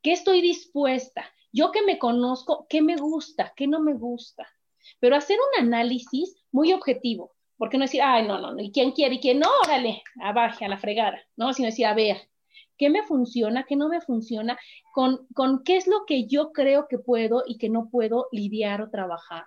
[0.02, 1.24] ¿Qué estoy dispuesta?
[1.52, 3.52] Yo que me conozco, ¿qué me gusta?
[3.56, 4.46] ¿Qué no me gusta?
[4.98, 9.16] Pero hacer un análisis muy objetivo, porque no decir, ay, no, no, ¿y quién quiere?
[9.16, 9.48] ¿Y quién no?
[9.64, 11.52] Órale, abaje, a la fregada, ¿no?
[11.52, 12.28] Sino decir, a ver,
[12.78, 13.64] ¿qué me funciona?
[13.64, 14.58] ¿Qué no me funciona?
[14.92, 18.80] Con, con qué es lo que yo creo que puedo y que no puedo lidiar
[18.82, 19.44] o trabajar.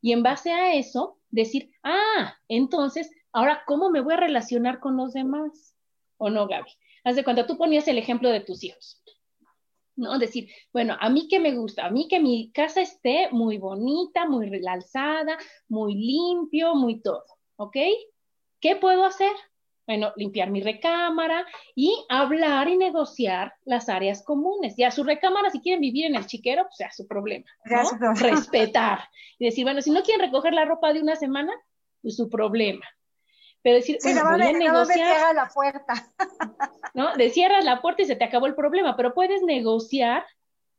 [0.00, 4.96] Y en base a eso, decir, ah, entonces Ahora, ¿cómo me voy a relacionar con
[4.96, 5.76] los demás?
[6.16, 6.70] ¿O no, Gaby?
[7.04, 9.00] Hace cuando tú ponías el ejemplo de tus hijos.
[10.00, 10.18] ¿No?
[10.18, 14.26] Decir, bueno, a mí que me gusta, a mí que mi casa esté muy bonita,
[14.26, 17.24] muy realzada, muy limpio, muy todo,
[17.56, 17.76] ¿ok?
[18.60, 19.32] ¿Qué puedo hacer?
[19.86, 24.76] Bueno, limpiar mi recámara y hablar y negociar las áreas comunes.
[24.76, 27.46] Ya su recámara, si quieren vivir en el chiquero, pues sea su problema.
[27.64, 28.14] ¿no?
[28.14, 29.00] Respetar.
[29.38, 31.52] Y decir, bueno, si no quieren recoger la ropa de una semana,
[32.02, 32.86] pues su problema.
[33.62, 35.34] Pero decir, sí, bueno, voy a negociar.
[35.34, 35.92] la puerta.
[36.94, 37.14] ¿No?
[37.14, 40.24] Le cierras la puerta y se te acabó el problema, pero puedes negociar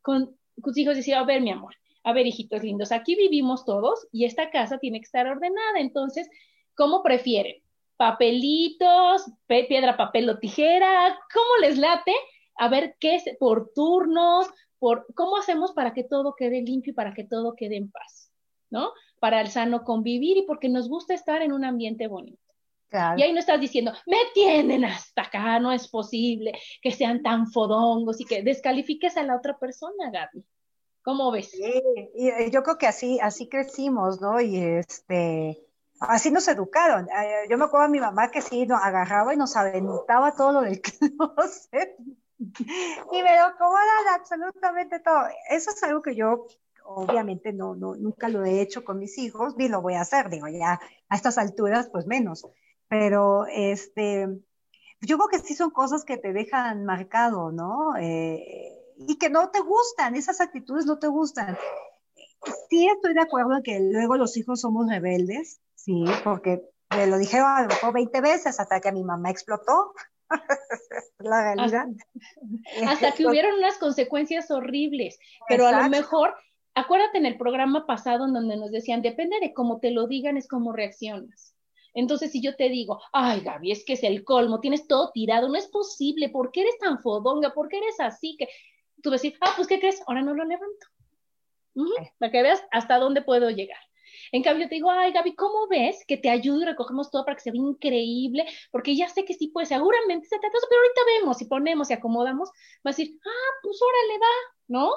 [0.02, 3.66] con tus hijos y decir, a ver, mi amor, a ver, hijitos lindos, aquí vivimos
[3.66, 6.30] todos y esta casa tiene que estar ordenada, entonces,
[6.76, 7.62] ¿cómo prefieren?
[7.98, 11.20] ¿Papelitos, piedra, papel o tijera?
[11.34, 12.14] ¿Cómo les late?
[12.56, 14.48] A ver, ¿qué es por turnos?
[14.80, 18.32] Por, ¿Cómo hacemos para que todo quede limpio y para que todo quede en paz?
[18.72, 18.92] ¿No?
[19.20, 22.41] Para el sano convivir y porque nos gusta estar en un ambiente bonito.
[23.18, 26.52] Y ahí no estás diciendo, me tienen hasta acá, no es posible
[26.82, 30.46] que sean tan fodongos y que descalifiques a la otra persona, Gaby.
[31.04, 31.52] ¿Cómo ves?
[31.52, 31.82] Sí,
[32.16, 34.40] y eh, yo creo que así, así crecimos, ¿no?
[34.40, 35.58] Y este,
[36.00, 37.08] así nos educaron.
[37.50, 40.62] Yo me acuerdo de mi mamá que sí nos agarraba y nos aventaba todo lo
[40.62, 40.82] del
[41.18, 41.96] closet.
[42.38, 45.24] Y me lo cobraban absolutamente todo.
[45.50, 46.46] Eso es algo que yo
[46.84, 50.30] obviamente no, no, nunca lo he hecho con mis hijos, ni lo voy a hacer,
[50.30, 52.46] digo, ya a estas alturas, pues menos
[52.92, 54.28] pero este,
[55.00, 57.96] yo creo que sí son cosas que te dejan marcado, ¿no?
[57.96, 61.58] Eh, y que no te gustan, esas actitudes no te gustan.
[62.70, 66.64] Sí estoy de acuerdo en que luego los hijos somos rebeldes, sí, porque
[66.94, 69.94] me lo dijeron a lo mejor 20 veces hasta que mi mamá explotó.
[71.20, 71.86] la realidad.
[72.86, 75.18] Hasta, que hubieron unas consecuencias horribles,
[75.48, 76.36] pero a lo mejor,
[76.76, 80.36] acuérdate en el programa pasado en donde nos decían, depende de cómo te lo digan,
[80.36, 81.56] es cómo reaccionas.
[81.94, 85.50] Entonces, si yo te digo, ay, Gaby, es que es el colmo, tienes todo tirado,
[85.50, 87.54] no es posible, ¿por qué eres tan fodonga?
[87.54, 88.36] ¿Por qué eres así?
[88.38, 88.48] Que
[89.02, 90.02] tú vas a decir, ah, pues, ¿qué crees?
[90.08, 90.88] Ahora no lo levanto.
[92.20, 93.80] Para que veas hasta dónde puedo llegar.
[94.32, 97.36] En cambio, te digo, ay, Gaby, ¿cómo ves que te ayudo y recogemos todo para
[97.36, 98.46] que se vea increíble?
[98.72, 101.94] Porque ya sé que sí puede, seguramente se trata pero ahorita vemos y ponemos y
[101.94, 104.92] acomodamos, va a decir, ah, pues órale, va, ¿no?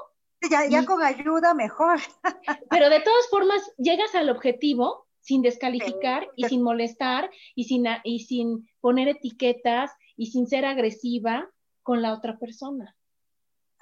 [0.50, 2.00] Ya, ya con ayuda mejor.
[2.70, 8.20] Pero de todas formas, llegas al objetivo sin descalificar y sin molestar y sin, y
[8.20, 11.50] sin poner etiquetas y sin ser agresiva
[11.82, 12.94] con la otra persona,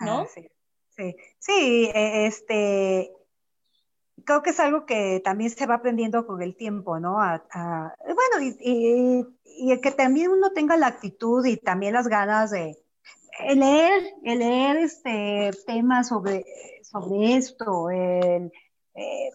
[0.01, 0.21] ¿no?
[0.21, 0.49] Ah, sí,
[0.97, 3.13] sí, sí, e, este,
[4.25, 7.15] creo que es algo que también se va aprendiendo con el tiempo, ¿no?
[7.17, 12.77] bueno, y, y, que también uno tenga la actitud y también las ganas de
[13.55, 16.45] leer, leer este temas sobre,
[16.83, 18.53] sobre esto, el,
[18.95, 19.31] eh,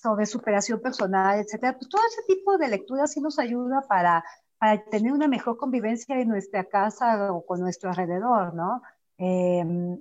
[0.00, 4.24] sobre superación personal, etcétera, pues todo ese tipo de lecturas sí nos ayuda para,
[4.58, 8.82] para tener una mejor convivencia en nuestra casa o con nuestro alrededor, ¿no?
[9.16, 9.98] Em,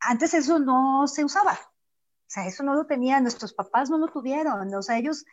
[0.00, 4.08] antes eso no se usaba, o sea, eso no lo tenían, nuestros papás no lo
[4.08, 5.24] tuvieron, o sea, ellos,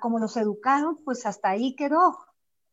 [0.00, 2.18] como los educaron, pues hasta ahí quedó.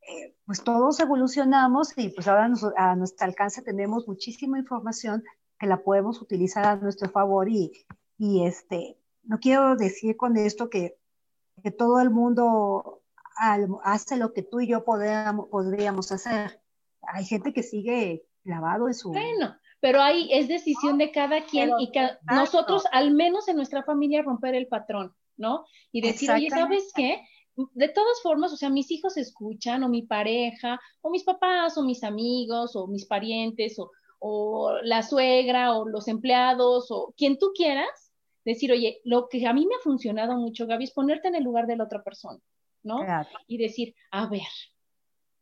[0.05, 5.23] Eh, pues todos evolucionamos y pues ahora a nuestro alcance tenemos muchísima información
[5.57, 7.71] que la podemos utilizar a nuestro favor y,
[8.17, 10.97] y este, no quiero decir con esto que,
[11.63, 13.01] que todo el mundo
[13.83, 16.61] hace lo que tú y yo podríamos, podríamos hacer.
[17.01, 19.09] Hay gente que sigue clavado en su...
[19.09, 21.91] Bueno, pero ahí es decisión de cada quien y
[22.31, 25.65] nosotros, al menos en nuestra familia, romper el patrón, ¿no?
[25.91, 27.21] Y decir, oye, ¿sabes qué?
[27.73, 31.83] De todas formas, o sea, mis hijos escuchan, o mi pareja, o mis papás, o
[31.83, 37.51] mis amigos, o mis parientes, o, o la suegra, o los empleados, o quien tú
[37.53, 38.02] quieras,
[38.45, 41.43] decir, oye, lo que a mí me ha funcionado mucho, Gaby, es ponerte en el
[41.43, 42.39] lugar de la otra persona,
[42.83, 42.99] ¿no?
[43.47, 44.41] Y decir, a ver,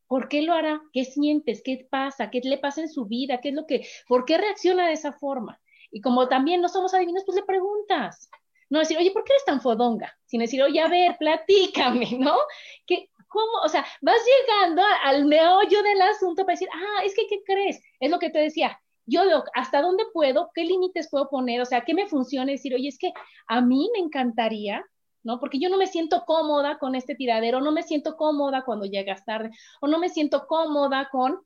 [0.07, 0.81] ¿por qué lo hará?
[0.93, 1.61] ¿Qué sientes?
[1.63, 2.29] ¿Qué pasa?
[2.29, 3.39] ¿Qué le pasa en su vida?
[3.41, 5.59] ¿Qué es lo que, por qué reacciona de esa forma?
[5.91, 8.29] Y como también no somos adivinos, pues le preguntas.
[8.69, 10.17] No decir, oye, ¿por qué eres tan fodonga?
[10.25, 12.37] Sino decir, oye, a ver, platícame, ¿no?
[12.85, 13.59] ¿Qué, ¿Cómo?
[13.63, 17.81] O sea, vas llegando al meollo del asunto para decir, ah, es que, ¿qué crees?
[17.99, 18.77] Es lo que te decía,
[19.11, 19.21] yo
[19.53, 22.97] hasta dónde puedo, qué límites puedo poner, o sea, qué me funciona decir, oye, es
[22.97, 23.13] que
[23.47, 24.83] a mí me encantaría,
[25.23, 25.39] ¿no?
[25.39, 29.23] Porque yo no me siento cómoda con este tiradero, no me siento cómoda cuando llegas
[29.25, 29.51] tarde,
[29.81, 31.39] o no me siento cómoda con,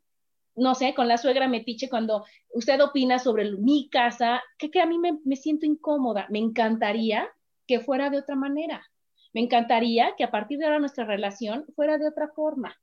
[0.55, 4.85] no sé, con la suegra metiche cuando usted opina sobre mi casa, que, que a
[4.85, 7.27] mí me, me siento incómoda, me encantaría
[7.67, 8.85] que fuera de otra manera.
[9.33, 12.73] Me encantaría que a partir de ahora nuestra relación fuera de otra forma.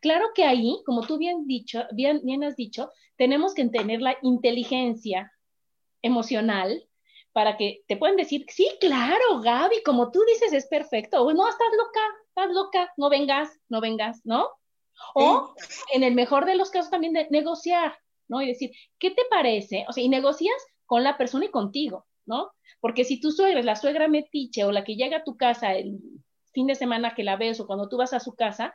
[0.00, 4.16] Claro que ahí, como tú bien, dicho, bien, bien has dicho, tenemos que tener la
[4.22, 5.32] inteligencia
[6.02, 6.86] emocional
[7.32, 11.22] para que te pueden decir, sí, claro, Gaby, como tú dices, es perfecto.
[11.22, 14.48] O no, estás loca, estás loca, no vengas, no vengas, ¿no?
[15.14, 15.54] O
[15.92, 17.96] en el mejor de los casos también de negociar,
[18.28, 18.42] ¿no?
[18.42, 19.84] Y decir, ¿qué te parece?
[19.88, 20.56] O sea, y negocias
[20.86, 22.50] con la persona y contigo, ¿no?
[22.80, 25.74] Porque si tu suegra es la suegra metiche o la que llega a tu casa
[25.74, 25.98] el
[26.52, 28.74] fin de semana que la ves o cuando tú vas a su casa,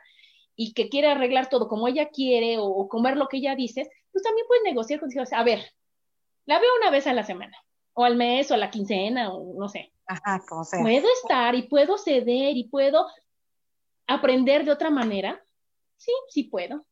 [0.56, 4.24] y que quiere arreglar todo como ella quiere o, comer lo que ella dice, pues
[4.24, 5.22] también puedes negociar contigo.
[5.30, 5.62] a ver,
[6.46, 7.56] la veo una vez a la semana,
[7.92, 9.92] o al mes, o a la quincena, o no sé.
[10.06, 10.80] Ajá, como sea.
[10.80, 13.06] Puedo estar y puedo ceder y puedo
[14.06, 15.42] aprender de otra manera.
[15.96, 16.86] Sí, sí puedo.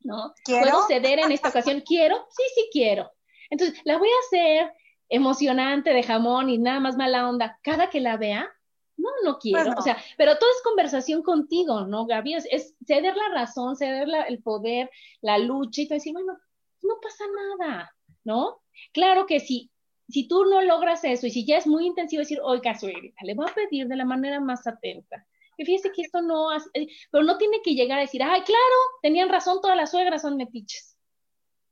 [0.00, 0.34] ¿No?
[0.44, 1.80] ¿Puedo ceder en esta ocasión?
[1.86, 2.26] ¿Quiero?
[2.30, 3.10] Sí, sí quiero.
[3.50, 4.72] Entonces, la voy a hacer
[5.08, 7.58] emocionante de jamón y nada más mala onda.
[7.62, 8.50] Cada que la vea,
[8.96, 9.74] no, no quiero.
[9.76, 12.34] O sea, pero todo es conversación contigo, ¿no, Gaby?
[12.34, 14.90] Es, ceder la razón, ceder el poder,
[15.20, 16.38] la lucha y tú decir, bueno,
[16.82, 17.24] no pasa
[17.58, 18.62] nada, ¿no?
[18.92, 19.70] Claro que si,
[20.08, 23.34] si tú no logras eso y si ya es muy intensivo decir, oiga, suegrita, le
[23.34, 25.26] voy a pedir de la manera más atenta.
[25.56, 28.40] Que fíjese que esto no hace, eh, pero no tiene que llegar a decir, ay,
[28.42, 30.96] claro, tenían razón, todas las suegras son metiches.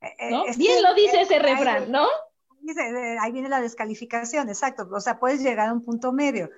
[0.03, 0.09] Eh.
[0.18, 2.07] Eh, Bien lo dice ese refrán, ¿no?
[3.21, 4.87] Ahí viene la descalificación, exacto.
[4.93, 6.51] O sea, puedes llegar a un punto medio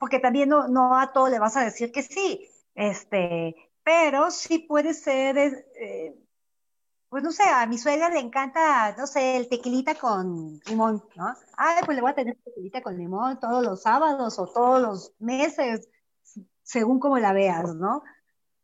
[0.00, 4.60] porque también no, no a todo le vas a decir que sí, este, pero sí
[4.60, 6.18] puede ser, eh,
[7.10, 11.34] pues no sé, a mi suegra le encanta, no sé, el tequilita con limón, ¿no?
[11.54, 15.12] Ay, pues le voy a tener tequilita con limón todos los sábados o todos los
[15.18, 15.86] meses,
[16.62, 18.02] según como la veas, ¿no?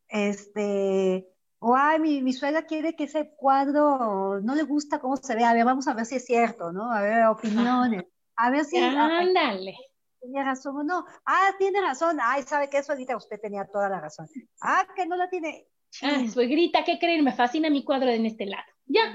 [0.07, 1.29] Este,
[1.59, 5.43] o ay, mi, mi suegra quiere que ese cuadro no le gusta cómo se ve,
[5.43, 6.91] a ver, vamos a ver si es cierto, ¿no?
[6.91, 8.05] A ver, opiniones.
[8.37, 8.77] A ver si.
[8.77, 9.75] Ándale
[10.19, 11.05] tenía razón o no.
[11.25, 12.19] Ah, tiene razón.
[12.21, 12.83] Ay, ¿sabe qué?
[12.83, 14.27] Suegrita, usted tenía toda la razón.
[14.61, 15.67] Ah, que no la tiene.
[16.01, 17.23] Ah, suegrita, ¿qué creen?
[17.23, 18.65] Me fascina mi cuadro en este lado.
[18.85, 19.13] Ya.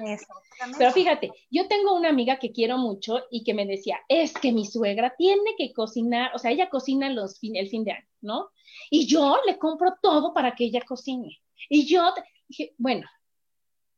[0.78, 4.52] Pero fíjate, yo tengo una amiga que quiero mucho y que me decía, es que
[4.52, 8.50] mi suegra tiene que cocinar, o sea, ella cocina los el fin de año, ¿no?
[8.90, 11.40] Y yo le compro todo para que ella cocine.
[11.68, 12.12] Y yo
[12.48, 13.08] dije, bueno,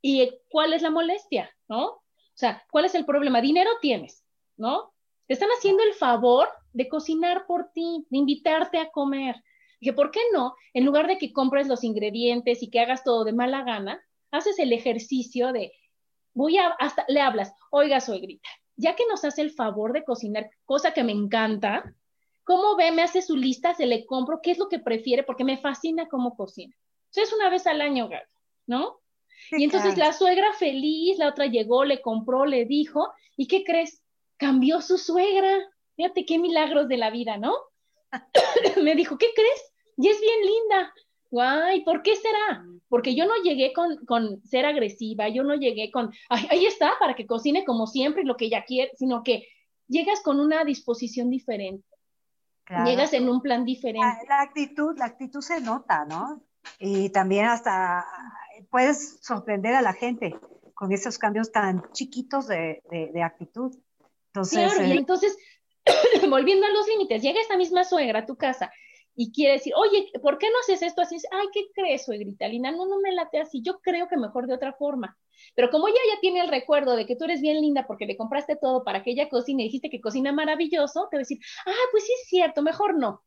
[0.00, 1.86] ¿y cuál es la molestia, no?
[1.86, 3.40] O sea, ¿cuál es el problema?
[3.40, 4.24] Dinero tienes,
[4.57, 4.92] ¿no?
[5.26, 9.36] Te están haciendo el favor de cocinar por ti, de invitarte a comer.
[9.80, 10.54] Dije, ¿por qué no?
[10.74, 14.00] En lugar de que compres los ingredientes y que hagas todo de mala gana,
[14.30, 15.72] haces el ejercicio de,
[16.34, 20.50] voy a, hasta le hablas, oiga, suegrita, ya que nos hace el favor de cocinar,
[20.64, 21.94] cosa que me encanta,
[22.42, 22.92] ¿cómo ve?
[22.92, 26.08] Me hace su lista, se le compro, qué es lo que prefiere, porque me fascina
[26.08, 26.74] cómo cocina.
[27.06, 28.10] Entonces, una vez al año,
[28.66, 29.00] ¿no?
[29.50, 34.02] y entonces la suegra feliz, la otra llegó, le compró, le dijo, ¿y qué crees?
[34.36, 35.58] Cambió su suegra.
[35.97, 37.55] Fíjate qué milagros de la vida, ¿no?
[38.82, 39.72] me dijo, ¿qué crees?
[39.97, 40.92] Y es bien linda.
[41.30, 42.64] Guay, ¿por qué será?
[42.88, 47.26] Porque yo no llegué con, ser agresiva, yo no llegué con, ahí está, para que
[47.26, 49.49] cocine como siempre y lo que ella quiere, sino que
[49.88, 51.86] llegas con una disposición diferente.
[52.86, 54.07] Llegas en un plan diferente.
[54.28, 56.42] La, actitud, la actitud se nota, ¿no?
[56.78, 58.07] Y también hasta
[58.70, 60.34] puedes sorprender a la gente
[60.72, 62.80] con esos cambios tan chiquitos de,
[63.22, 63.76] actitud.
[64.28, 65.36] Entonces, claro, y eh, entonces,
[66.30, 68.72] volviendo a los límites, llega esta misma suegra a tu casa
[69.16, 71.16] y quiere decir, oye, ¿por qué no haces esto así?
[71.30, 72.72] Ay, ¿qué crees, suegrita Lina?
[72.72, 75.16] No, no me late así, yo creo que mejor de otra forma.
[75.55, 78.16] Pero como ella ya tiene el recuerdo de que tú eres bien linda porque le
[78.16, 81.39] compraste todo para que ella cocine y dijiste que cocina maravilloso, te va a decir,
[81.66, 83.22] ah, pues sí es cierto, mejor no.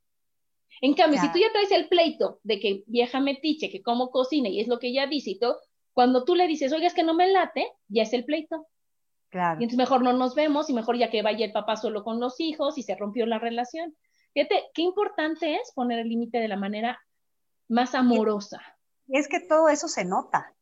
[0.82, 4.50] En cambio, si tú ya traes el pleito de que vieja metiche, que cómo cocina
[4.50, 5.58] y es lo que ella dice y todo,
[5.94, 8.68] cuando tú le dices, oye, es que no me late, ya es el pleito.
[9.38, 9.60] Claro.
[9.60, 12.20] Y entonces mejor no nos vemos y mejor ya que vaya el papá solo con
[12.20, 13.96] los hijos y se rompió la relación.
[14.34, 17.00] Fíjate, qué importante es poner el límite de la manera
[17.68, 18.60] más amorosa.
[19.06, 20.56] Y es que todo eso se nota,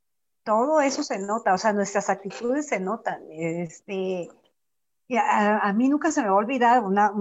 [0.43, 3.21] todo eso se nota, o sea, nuestras actitudes se notan.
[3.31, 4.29] Este,
[5.17, 7.13] a, mí nunca se me va a olvidar una,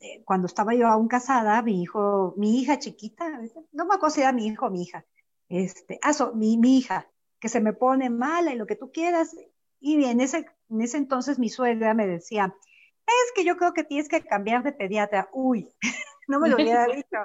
[0.00, 3.28] eh, cuando estaba yo aún casada, mi hijo, mi hija chiquita,
[3.72, 5.04] no me acuerdo si era mi hijo o mi hija,
[5.50, 7.06] este, ah, mi, mi hija,
[7.38, 9.36] que se me pone mala y lo que tú quieras.
[9.84, 12.54] Y en ese, en ese entonces mi suegra me decía,
[13.04, 15.28] es que yo creo que tienes que cambiar de pediatra.
[15.32, 15.68] Uy,
[16.28, 17.18] no me lo hubiera dicho,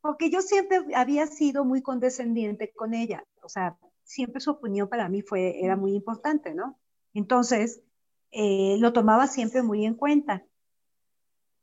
[0.00, 5.08] porque yo siempre había sido muy condescendiente con ella, o sea, siempre su opinión para
[5.08, 6.78] mí fue, era muy importante, ¿no?
[7.12, 7.82] Entonces,
[8.30, 10.44] eh, lo tomaba siempre muy en cuenta.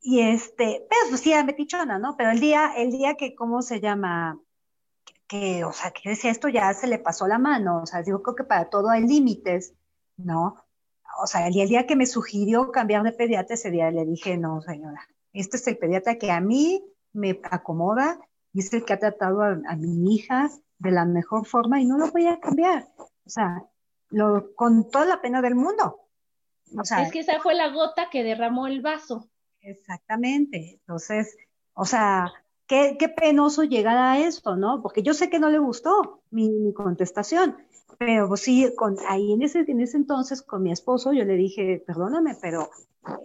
[0.01, 2.17] Y este, pero pues sí, era metichona, ¿no?
[2.17, 4.41] Pero el día, el día que, ¿cómo se llama?
[5.25, 8.21] Que, o sea, que decía, esto ya se le pasó la mano, o sea, yo
[8.21, 9.73] creo que para todo hay límites,
[10.23, 10.63] ¿no?
[11.21, 14.05] O sea, el día, el día que me sugirió cambiar de pediatra, ese día le
[14.05, 18.19] dije, no, señora, este es el pediatra que a mí me acomoda
[18.53, 20.49] y es el que ha tratado a, mi hija
[20.79, 22.87] de la mejor forma y no lo voy a cambiar.
[22.97, 23.63] O sea,
[24.09, 25.99] lo, con toda la pena del mundo.
[26.77, 29.29] O sea, es que esa fue la gota que derramó el vaso.
[29.61, 30.79] Exactamente.
[30.79, 31.35] Entonces,
[31.73, 32.31] o sea,
[32.67, 34.81] qué, qué penoso llegar a esto, ¿no?
[34.81, 37.57] Porque yo sé que no le gustó mi, mi contestación,
[37.97, 41.35] pero pues sí, con, ahí en ese, en ese entonces con mi esposo yo le
[41.35, 42.69] dije, perdóname, pero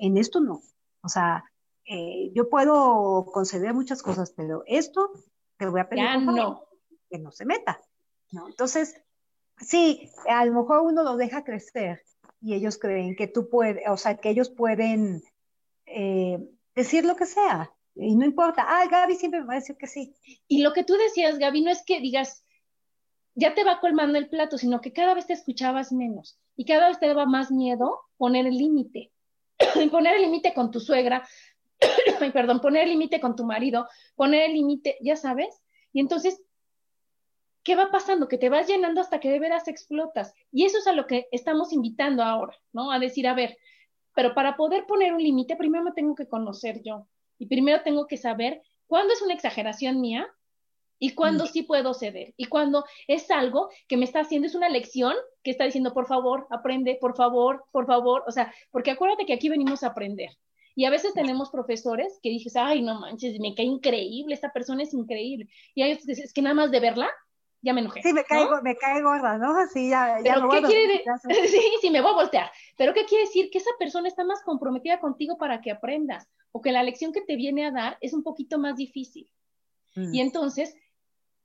[0.01, 0.63] en esto no.
[1.03, 1.45] O sea,
[1.85, 5.11] eh, yo puedo conceder muchas cosas, pero esto
[5.57, 6.07] te voy a pedir
[7.11, 7.81] que no se meta.
[8.31, 8.49] ¿no?
[8.49, 9.01] Entonces,
[9.61, 12.03] sí, a lo mejor uno lo deja crecer
[12.41, 15.23] y ellos creen que tú puedes, o sea, que ellos pueden
[15.87, 16.39] eh,
[16.75, 17.73] decir lo que sea.
[17.95, 20.15] Y no importa, ah, Gaby siempre me va a decir que sí.
[20.47, 22.45] Y lo que tú decías, Gaby, no es que digas,
[23.39, 26.89] ya te va colmando el plato, sino que cada vez te escuchabas menos y cada
[26.89, 29.13] vez te daba más miedo poner el límite.
[29.93, 31.27] poner el límite con tu suegra,
[32.33, 33.87] perdón, poner el límite con tu marido,
[34.17, 35.63] poner el límite, ya sabes.
[35.93, 36.43] Y entonces,
[37.63, 38.27] ¿qué va pasando?
[38.27, 40.35] Que te vas llenando hasta que de veras explotas.
[40.51, 42.91] Y eso es a lo que estamos invitando ahora, ¿no?
[42.91, 43.57] A decir, a ver,
[44.17, 47.07] pero para poder poner un límite, primero me tengo que conocer yo.
[47.39, 50.29] Y primero tengo que saber cuándo es una exageración mía
[50.99, 51.49] y cuándo mm.
[51.49, 52.35] sí puedo ceder.
[52.37, 56.07] Y cuándo es algo que me está haciendo, es una lección que está diciendo, por
[56.07, 58.25] favor, aprende, por favor, por favor.
[58.27, 60.31] O sea, porque acuérdate que aquí venimos a aprender.
[60.75, 64.85] Y a veces tenemos profesores que dices, ay, no manches, me cae increíble, esta persona
[64.85, 65.49] es increíble.
[65.75, 67.11] Y hay veces es que nada más de verla,
[67.63, 68.01] ya me enojé.
[68.03, 69.55] Sí, me cae, me cae gorda, ¿no?
[69.73, 71.03] Sí, ya, ya ¿qué quiere
[71.49, 72.51] Sí, sí, me voy a voltear.
[72.77, 73.51] Pero ¿qué quiere decir?
[73.51, 77.23] Que esa persona está más comprometida contigo para que aprendas, o que la lección que
[77.23, 79.29] te viene a dar es un poquito más difícil.
[79.97, 80.15] Mm.
[80.15, 80.77] Y entonces,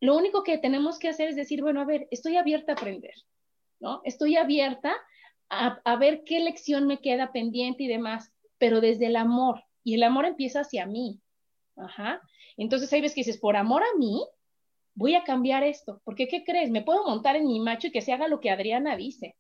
[0.04, 3.16] lo único que tenemos que hacer es decir, bueno, a ver, estoy abierta a aprender,
[3.80, 4.02] ¿no?
[4.04, 4.96] Estoy abierta
[5.50, 8.34] a, a ver qué lección me queda pendiente y demás
[8.64, 9.62] pero desde el amor.
[9.84, 11.20] Y el amor empieza hacia mí.
[11.76, 12.22] Ajá.
[12.56, 14.26] Entonces hay veces que dices, por amor a mí,
[14.96, 16.02] voy a cambiar esto.
[16.06, 16.72] Porque, ¿qué crees?
[16.72, 19.36] Me puedo montar en mi macho y que se haga lo que Adriana dice.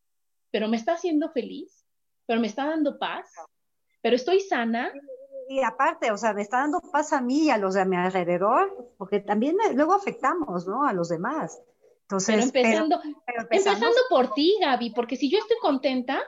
[0.51, 1.86] Pero me está haciendo feliz,
[2.26, 3.34] pero me está dando paz,
[4.01, 4.91] pero estoy sana.
[5.50, 7.96] Y aparte, o sea, me está dando paz a mí y a los de mi
[7.96, 10.86] alrededor, porque también luego afectamos, ¿no?
[10.86, 11.62] A los demás.
[12.04, 16.22] Entonces, pero empezando, empezando por ti, Gaby, porque si yo estoy contenta,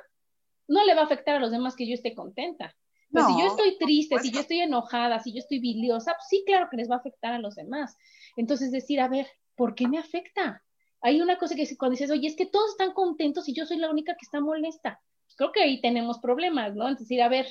[0.68, 2.76] no le va a afectar a los demás que yo esté contenta.
[3.11, 6.43] Pues si yo estoy triste, si yo estoy enojada, si yo estoy biliosa, pues sí,
[6.45, 7.95] claro que les va a afectar a los demás.
[8.36, 10.63] Entonces decir, a ver, ¿por qué me afecta?
[11.01, 13.78] Hay una cosa que cuando dices, oye, es que todos están contentos y yo soy
[13.78, 14.99] la única que está molesta.
[15.26, 16.84] Pues creo que ahí tenemos problemas, ¿no?
[16.84, 17.47] Entonces decir, a ver,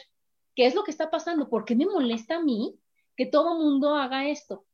[0.55, 1.49] ¿qué es lo que está pasando?
[1.49, 2.79] ¿Por qué me molesta a mí
[3.17, 4.65] que todo mundo haga esto?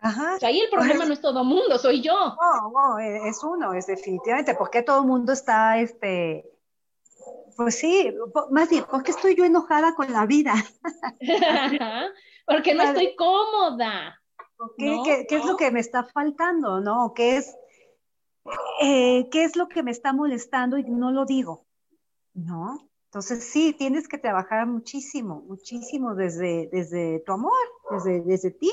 [0.00, 0.36] Ajá.
[0.36, 2.14] O sea, ahí el problema no es todo mundo, soy yo.
[2.14, 6.48] No, no, e, es uno, es definitivamente, porque todo el mundo está, este,
[7.56, 8.14] pues sí,
[8.50, 10.54] más bien, ¿por qué estoy yo enojada con la vida?
[12.46, 14.22] porque no estoy cómoda.
[14.76, 17.12] ¿Qué, es lo que me está faltando, no?
[17.14, 17.56] ¿Qué es,
[18.80, 21.66] eh, ¿Qué es lo que me está molestando y no lo digo?
[22.34, 22.87] ¿No?
[23.08, 27.52] Entonces sí, tienes que trabajar muchísimo, muchísimo desde, desde tu amor,
[27.90, 28.70] desde, desde ti,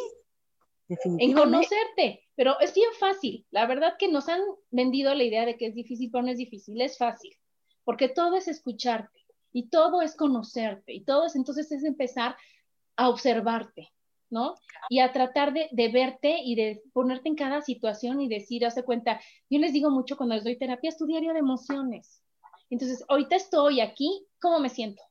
[0.87, 3.45] en conocerte, pero es bien fácil.
[3.49, 6.37] La verdad que nos han vendido la idea de que es difícil, pero no es
[6.37, 7.31] difícil, es fácil,
[7.83, 9.19] porque todo es escucharte
[9.51, 12.35] y todo es conocerte y todo es entonces es empezar
[12.97, 13.89] a observarte,
[14.29, 14.55] ¿no?
[14.89, 19.19] Y a tratar de, verte y de ponerte en cada situación y decir, hace cuenta,
[19.49, 22.21] yo les digo mucho cuando les doy terapia, es tu diario de emociones.
[22.69, 25.01] Entonces, ahorita estoy aquí, ¿cómo me siento?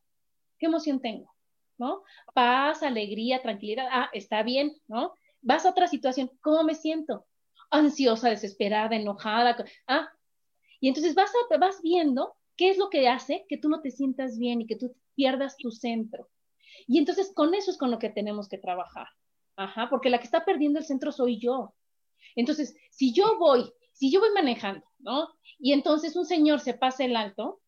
[0.59, 1.33] ¿Qué emoción tengo?
[1.79, 2.03] ¿No?
[2.35, 5.15] Paz, alegría, tranquilidad, ah, está bien, ¿no?
[5.45, 7.27] vas a otra situación, ¿cómo me siento?
[7.71, 9.57] Ansiosa, desesperada, enojada.
[9.87, 10.09] Ah,
[10.81, 13.91] y entonces vas, a, vas viendo qué es lo que hace que tú no te
[13.91, 16.29] sientas bien y que tú pierdas tu centro.
[16.87, 19.07] Y entonces con eso es con lo que tenemos que trabajar.
[19.57, 21.75] Ajá, porque la que está perdiendo el centro soy yo.
[22.35, 25.29] Entonces, si yo voy, si yo voy manejando, ¿no?
[25.59, 27.61] Y entonces un señor se pasa el alto,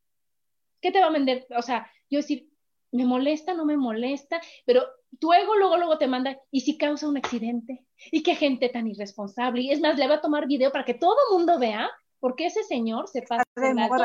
[0.81, 1.47] ¿qué te va a vender?
[1.57, 2.51] O sea, yo decir,
[2.93, 4.83] me molesta, no me molesta, pero
[5.19, 7.85] tu ego luego, luego te manda, ¿y si causa un accidente?
[8.11, 9.63] ¿Y qué gente tan irresponsable?
[9.63, 12.47] Y es más, le va a tomar video para que todo el mundo vea, porque
[12.47, 13.45] ese señor se pasa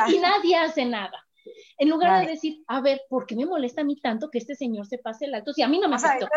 [0.08, 1.26] y nadie hace nada.
[1.78, 4.56] En lugar de decir, a ver, ¿por qué me molesta a mí tanto que este
[4.56, 5.54] señor se pase el alto?
[5.54, 6.28] Si a mí no me afectó.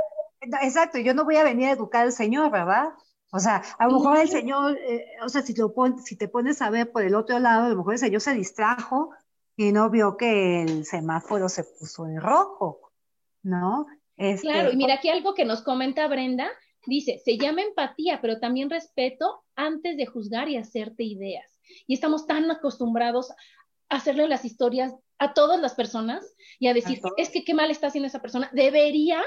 [0.62, 2.88] exacto, yo no voy a venir a educar al señor, ¿verdad?
[3.34, 5.74] O sea, a lo mejor el señor, eh, o sea, si, lo
[6.04, 8.32] si te pones a ver por el otro lado, a lo mejor el señor se
[8.32, 9.10] distrajo
[9.56, 12.92] y no vio que el semáforo se puso en rojo,
[13.42, 13.86] ¿no?
[14.16, 16.48] Este, claro, y mira aquí algo que nos comenta Brenda,
[16.86, 21.58] dice, se llama empatía, pero también respeto antes de juzgar y hacerte ideas.
[21.88, 23.32] Y estamos tan acostumbrados
[23.88, 26.24] a hacerle las historias a todas las personas
[26.60, 29.24] y a decir, es que qué mal está haciendo esa persona, debería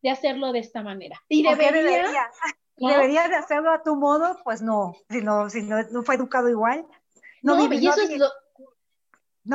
[0.00, 1.20] de hacerlo de esta manera.
[1.28, 2.30] Y debería, debería,
[2.88, 6.86] de hacerlo a tu modo, pues no, si no, si no, fue educado igual.
[7.42, 8.28] No, y eso es lo,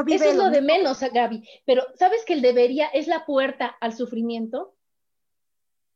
[0.07, 1.47] eso es lo, de menos, Gaby.
[1.65, 4.76] Pero ¿sabes que el debería es la puerta al sufrimiento?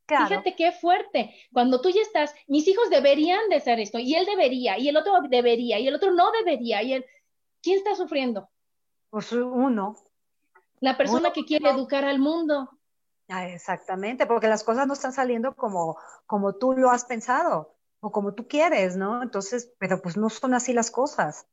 [0.07, 1.35] Fíjate qué fuerte.
[1.53, 4.97] Cuando tú ya estás, mis hijos deberían de hacer esto, y él debería, y el
[4.97, 7.05] otro debería, y el otro no debería, y él,
[7.61, 8.49] ¿quién está sufriendo?
[9.11, 9.95] Pues uno.
[10.79, 12.69] La persona que quiere educar al mundo.
[13.29, 18.11] Ah, exactamente, porque las cosas no están saliendo como, como tú lo has pensado o
[18.11, 19.21] como tú quieres, ¿no?
[19.21, 21.47] Entonces, pero pues no son así las cosas.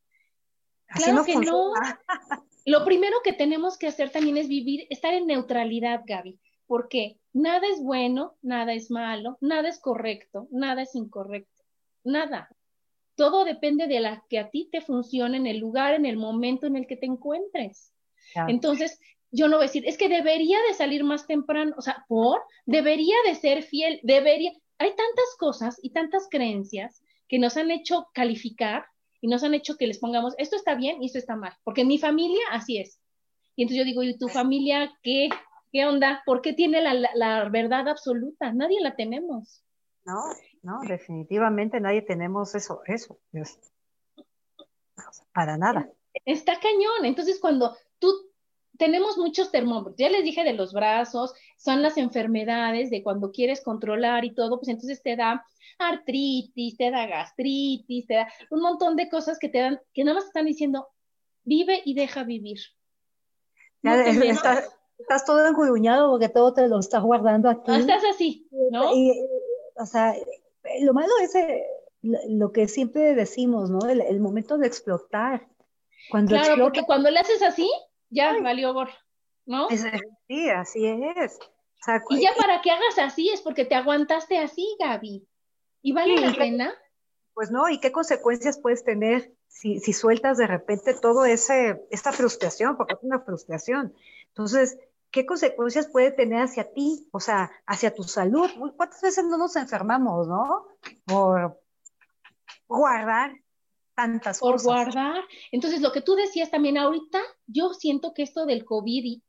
[0.89, 1.73] claro que no.
[2.65, 7.67] Lo primero que tenemos que hacer también es vivir, estar en neutralidad, Gaby porque nada
[7.73, 11.65] es bueno, nada es malo, nada es correcto, nada es incorrecto,
[12.05, 12.49] nada.
[13.15, 16.67] Todo depende de la que a ti te funcione en el lugar, en el momento
[16.67, 17.93] en el que te encuentres.
[18.49, 19.01] Entonces,
[19.31, 22.43] yo no voy a decir, es que debería de salir más temprano, o sea, por,
[22.65, 28.09] debería de ser fiel, debería, hay tantas cosas y tantas creencias que nos han hecho
[28.13, 28.87] calificar
[29.21, 31.83] y nos han hecho que les pongamos, esto está bien y esto está mal, porque
[31.83, 33.01] en mi familia así es.
[33.57, 35.31] Y entonces yo digo, ¿y tu familia qué?
[35.73, 36.23] ¿Qué onda?
[36.27, 38.53] ¿Por qué tiene la, verdad absoluta?
[38.53, 39.65] Nadie la tenemos.
[40.05, 40.21] No,
[40.63, 43.19] no, definitivamente nadie tenemos eso, eso.
[45.33, 45.91] para nada.
[46.25, 47.05] Está cañón.
[47.05, 48.09] Entonces, cuando tú
[48.79, 53.63] tenemos muchos termómetros, ya les dije de los brazos, son las enfermedades de cuando quieres
[53.63, 55.45] controlar y todo, pues entonces te da
[55.79, 60.17] artritis, te da gastritis, te da un montón de cosas que te dan, que nada
[60.17, 60.89] más están diciendo,
[61.45, 62.59] vive y deja vivir.
[63.83, 67.71] estás todo engurruñado porque todo te lo estás guardando aquí.
[67.71, 68.91] No estás así, ¿no?
[69.79, 70.15] o sea,
[70.81, 71.65] lo malo es eh,
[72.03, 73.81] lo que siempre decimos, ¿no?
[73.89, 75.47] El, momento de explotar.
[76.11, 77.69] Cuando claro, porque cuando le haces así,
[78.11, 78.93] ya valió gorro,
[79.45, 79.69] ¿no?
[79.69, 81.39] sí, así es.
[82.11, 85.27] y ya para que hagas así es porque te aguantaste así, Gaby.
[85.83, 86.75] ¿Y vale la pena?
[87.35, 92.13] Pues no, ¿y qué consecuencias puedes tener si, si sueltas de repente todo ese, esta
[92.13, 92.77] frustración?
[92.77, 93.95] Porque es una frustración.
[94.29, 94.79] Entonces,
[95.11, 97.09] ¿qué consecuencias puede tener hacia ti?
[97.13, 98.51] O sea, hacia tu salud.
[98.77, 100.67] ¿Cuántas veces no nos enfermamos, no?
[101.05, 101.61] Por
[102.69, 103.33] guardar
[103.97, 104.63] tantas cosas.
[104.63, 105.25] Por guardar.
[105.51, 109.21] Entonces, lo que tú decías también ahorita, yo siento que esto del COVID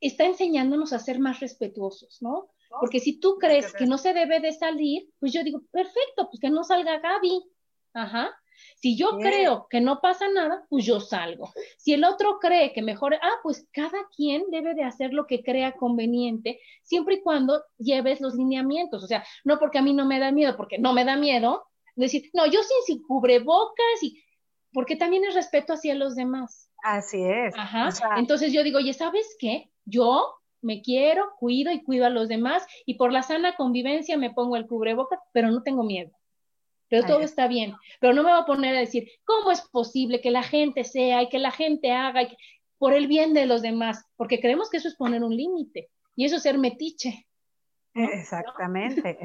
[0.00, 2.50] está enseñándonos a ser más respetuosos, ¿no?
[2.80, 6.38] Porque si tú crees que no se debe de salir, pues yo digo, perfecto, pues
[6.40, 7.42] que no salga Gaby.
[7.94, 8.30] Ajá.
[8.76, 11.52] Si yo creo que no pasa nada, pues yo salgo.
[11.78, 15.42] Si el otro cree que mejor, ah, pues cada quien debe de hacer lo que
[15.42, 19.04] crea conveniente, siempre y cuando lleves los lineamientos.
[19.04, 21.66] O sea, no porque a mí no me da miedo, porque no me da miedo,
[22.04, 24.22] decir, no, yo sin, sin cubrebocas y
[24.72, 26.70] porque también es respeto hacia los demás.
[26.82, 27.54] Así es.
[27.56, 27.90] Ajá.
[28.16, 29.70] Entonces yo digo, oye, ¿sabes qué?
[29.86, 34.32] Yo me quiero, cuido y cuido a los demás y por la sana convivencia me
[34.32, 36.10] pongo el cubrebocas, pero no tengo miedo.
[36.88, 37.74] Pero todo está bien.
[38.00, 41.22] Pero no me voy a poner a decir, ¿cómo es posible que la gente sea
[41.22, 42.28] y que la gente haga
[42.78, 44.04] por el bien de los demás?
[44.16, 47.26] Porque creemos que eso es poner un límite y eso es ser metiche.
[47.96, 49.18] Exactamente.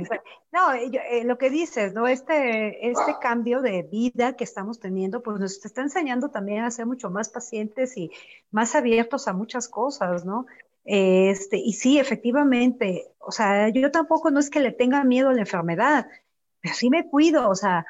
[0.52, 2.08] No, eh, lo que dices, ¿no?
[2.08, 6.86] Este, este cambio de vida que estamos teniendo, pues nos está enseñando también a ser
[6.86, 8.12] mucho más pacientes y
[8.50, 10.46] más abiertos a muchas cosas, ¿no?
[10.86, 15.34] Este, y sí, efectivamente, o sea, yo tampoco no es que le tenga miedo a
[15.34, 16.08] la enfermedad,
[16.62, 17.86] pero sí me cuido, o sea,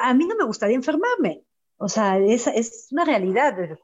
[0.00, 1.44] a mí no me gustaría enfermarme,
[1.78, 3.78] o sea, es, es una realidad.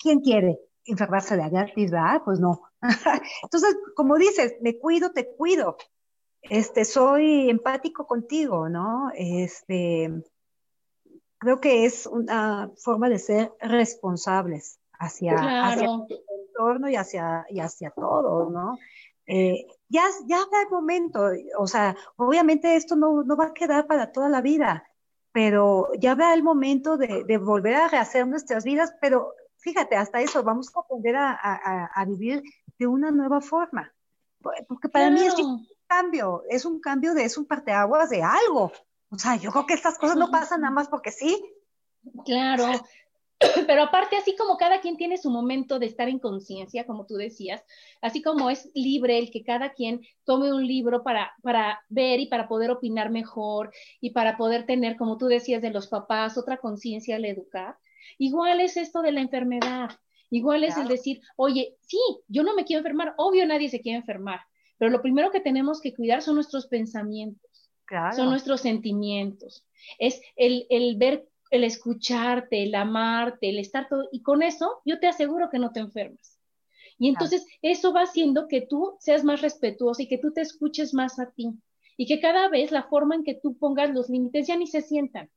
[0.00, 2.22] ¿Quién quiere enfermarse de gratis, verdad?
[2.24, 2.67] Pues no.
[3.42, 5.76] Entonces, como dices, me cuido, te cuido.
[6.42, 9.10] Este, soy empático contigo, ¿no?
[9.14, 10.22] Este,
[11.38, 17.60] creo que es una forma de ser responsables hacia, hacia el entorno y hacia, y
[17.60, 18.78] hacia todos, ¿no?
[19.26, 23.86] Eh, ya, ya da el momento, o sea, obviamente esto no, no, va a quedar
[23.86, 24.88] para toda la vida,
[25.32, 29.34] pero ya va el momento de, de volver a rehacer nuestras vidas, pero
[29.68, 32.42] fíjate, hasta eso, vamos a aprender a, a, vivir
[32.78, 33.92] de una nueva forma.
[34.66, 38.72] Porque para mí es un cambio, es un cambio de, es un parteaguas de algo.
[39.10, 41.42] O sea, yo creo que estas cosas no pasan nada más porque sí.
[42.24, 42.64] Claro,
[43.66, 47.14] pero aparte, así como cada quien tiene su momento de estar en conciencia, como tú
[47.14, 47.62] decías,
[48.00, 52.26] así como es libre el que cada quien tome un libro para, para ver y
[52.26, 56.56] para poder opinar mejor y para poder tener, como tú decías, de los papás, otra
[56.56, 57.76] conciencia al educar,
[58.16, 59.90] igual es esto de la enfermedad,
[60.30, 61.98] igual es el decir, oye, sí,
[62.28, 64.40] yo no me quiero enfermar, obvio nadie se quiere enfermar,
[64.78, 67.70] pero lo primero que tenemos que cuidar son nuestros pensamientos,
[68.14, 69.66] son nuestros sentimientos,
[69.98, 74.98] es el, el ver el escucharte, el amarte, el estar todo, y con eso yo
[75.00, 76.38] te aseguro que no te enfermas.
[76.98, 80.92] Y entonces eso va haciendo que tú seas más respetuoso y que tú te escuches
[80.94, 81.52] más a ti.
[81.96, 84.82] Y que cada vez la forma en que tú pongas los límites ya ni se
[84.82, 85.30] sientan,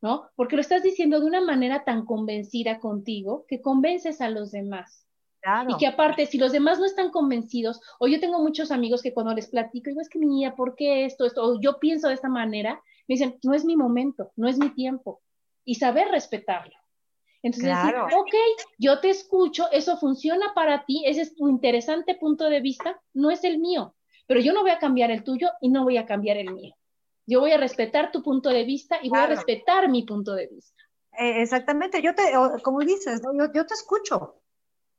[0.00, 0.28] ¿no?
[0.36, 5.06] Porque lo estás diciendo de una manera tan convencida contigo que convences a los demás.
[5.68, 9.14] Y que aparte, si los demás no están convencidos, o yo tengo muchos amigos que
[9.14, 11.42] cuando les platico, digo, es que niña, ¿por qué esto, esto?
[11.42, 12.74] O yo pienso de esta manera,
[13.08, 15.22] me dicen, no es mi momento, no es mi tiempo
[15.64, 16.74] y saber respetarlo.
[17.42, 18.34] Entonces, decir, ok,
[18.78, 23.30] yo te escucho, eso funciona para ti, ese es tu interesante punto de vista, no
[23.30, 23.94] es el mío,
[24.26, 26.74] pero yo no voy a cambiar el tuyo y no voy a cambiar el mío.
[27.30, 30.48] Yo voy a respetar tu punto de vista y voy a respetar mi punto de
[30.48, 30.82] vista.
[31.18, 33.22] Eh, exactamente, yo te, como dices,
[33.54, 34.42] yo, te escucho.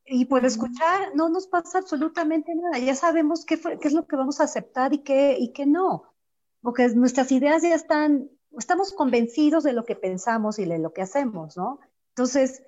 [0.05, 4.15] Y por escuchar no nos pasa absolutamente nada, ya sabemos qué, qué es lo que
[4.15, 6.13] vamos a aceptar y qué, y qué no,
[6.61, 11.01] porque nuestras ideas ya están estamos convencidos de lo que pensamos y de lo que
[11.01, 11.79] hacemos, ¿no?
[12.09, 12.63] Entonces,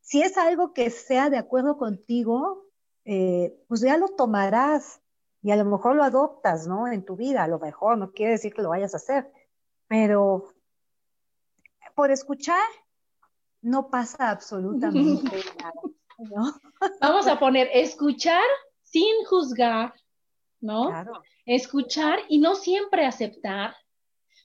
[0.00, 2.66] si es algo que sea de acuerdo contigo,
[3.04, 4.99] eh, pues ya lo tomarás
[5.42, 6.86] y a lo mejor lo adoptas, ¿no?
[6.88, 9.32] En tu vida, a lo mejor, no quiere decir que lo vayas a hacer,
[9.88, 10.52] pero
[11.94, 12.62] por escuchar
[13.62, 15.72] no pasa absolutamente nada,
[16.18, 16.60] ¿no?
[17.00, 18.42] Vamos a poner escuchar
[18.82, 19.94] sin juzgar,
[20.60, 20.88] ¿no?
[20.88, 21.22] Claro.
[21.46, 23.74] Escuchar y no siempre aceptar,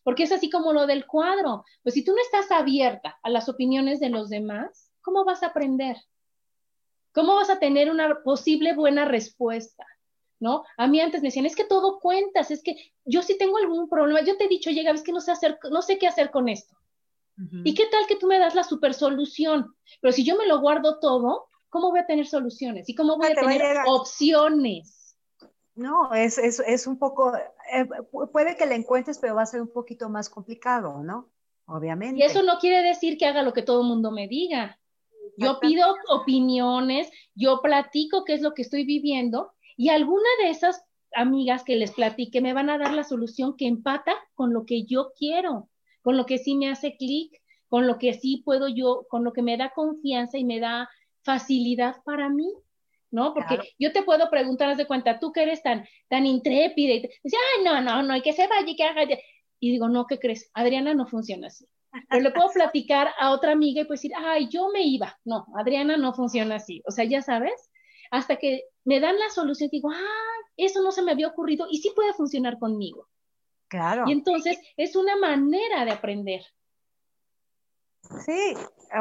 [0.04, 1.66] porque es así como lo del cuadro.
[1.84, 5.48] Pues si tú no estás abierta a las opiniones de los demás, ¿cómo vas a
[5.48, 5.98] aprender?
[7.14, 9.86] ¿Cómo vas a tener una posible buena respuesta?
[10.40, 10.64] ¿No?
[10.78, 12.76] A mí antes me decían, es que todo cuentas, es que
[13.06, 15.58] yo sí tengo algún problema, yo te he dicho, llega, es que no sé hacer,
[15.72, 16.76] no sé qué hacer con esto.
[17.66, 19.76] ¿Y qué tal que tú me das la super solución?
[20.02, 22.88] Pero si yo me lo guardo todo, ¿cómo voy a tener soluciones?
[22.88, 25.18] ¿Y cómo voy a tener opciones?
[25.76, 27.86] No, es, es, es un poco, eh,
[28.32, 31.30] puede que la encuentres, pero va a ser un poquito más complicado, ¿no?
[31.66, 32.20] Obviamente.
[32.20, 34.80] Y eso no quiere decir que haga lo que todo el mundo me diga.
[35.38, 40.84] Yo pido opiniones, yo platico qué es lo que estoy viviendo y alguna de esas
[41.14, 44.84] amigas que les platique me van a dar la solución que empata con lo que
[44.84, 45.70] yo quiero,
[46.02, 49.34] con lo que sí me hace clic, con lo que sí puedo yo, con lo
[49.34, 50.90] que me da confianza y me da
[51.24, 52.54] facilidad para mí.
[53.12, 53.34] ¿no?
[53.34, 57.02] Porque yo te puedo preguntar, haz de cuenta, tú que eres tan, tan intrépida y
[57.04, 59.04] te dice, ay, no, no, no, hay que se vaya y que haga.
[59.60, 60.52] Y digo, no, ¿qué crees?
[60.54, 61.66] Adriana no funciona así.
[62.10, 65.18] Pero le puedo platicar a otra amiga y pues decir, ay, yo me iba.
[65.24, 66.84] No, Adriana no funciona así.
[66.86, 67.72] O sea, ya sabes.
[68.12, 71.68] hasta que me dan la solución y digo, ah, eso no se me había ocurrido
[71.70, 73.10] y sí puede funcionar conmigo.
[73.68, 74.06] Claro.
[74.08, 76.44] Y entonces es una manera de aprender.
[78.24, 78.56] Sí,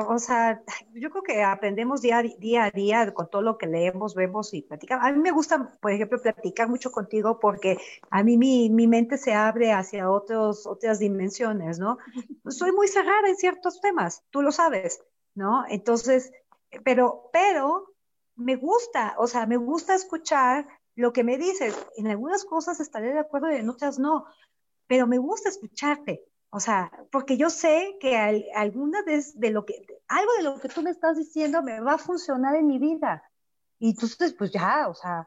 [0.09, 0.63] o sea,
[0.95, 4.63] yo creo que aprendemos día, día a día con todo lo que leemos, vemos y
[4.63, 5.05] platicamos.
[5.07, 7.77] A mí me gusta, por ejemplo, platicar mucho contigo porque
[8.11, 11.99] a mí mi, mi mente se abre hacia otros, otras dimensiones, ¿no?
[12.49, 15.05] Soy muy cerrada en ciertos temas, tú lo sabes,
[15.35, 15.65] ¿no?
[15.69, 16.33] Entonces,
[16.83, 17.94] pero, pero
[18.37, 21.75] me gusta, o sea, me gusta escuchar lo que me dices.
[21.97, 24.27] En algunas cosas estaré de acuerdo y en otras no,
[24.87, 26.25] pero me gusta escucharte.
[26.51, 28.17] O sea, porque yo sé que
[28.55, 31.95] alguna vez de lo que, algo de lo que tú me estás diciendo me va
[31.95, 33.29] a funcionar en mi vida.
[33.81, 35.27] Y entonces, pues ya, o sea,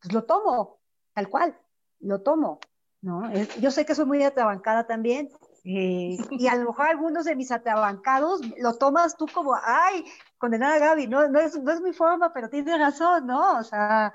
[0.00, 0.78] pues lo tomo,
[1.14, 1.58] tal cual,
[2.00, 2.60] lo tomo,
[3.00, 3.32] ¿no?
[3.60, 5.30] yo sé que soy muy atrabancada también,
[5.64, 10.04] eh, y a lo mejor algunos de mis atrabancados lo tomas tú como, ay,
[10.38, 13.58] condenada Gaby, no, no, es, no es mi forma, pero tienes razón, ¿no?
[13.58, 14.12] O sea,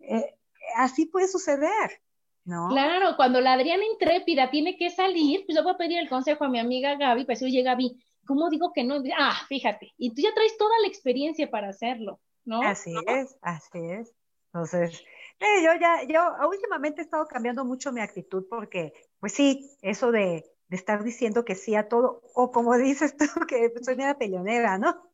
[0.00, 0.34] eh,
[0.76, 2.00] así puede suceder.
[2.44, 6.44] Claro, cuando la Adriana intrépida tiene que salir, pues yo voy a pedir el consejo
[6.44, 9.02] a mi amiga Gaby, pues oye Gaby, ¿cómo digo que no?
[9.18, 12.60] Ah, fíjate, y tú ya traes toda la experiencia para hacerlo, ¿no?
[12.62, 14.14] Así es, así es.
[14.52, 15.02] Entonces,
[15.40, 20.12] eh, yo ya, yo últimamente he estado cambiando mucho mi actitud porque, pues sí, eso
[20.12, 24.18] de, de estar diciendo que sí a todo, o como dices tú, que soy una
[24.18, 25.10] peleonera, ¿no?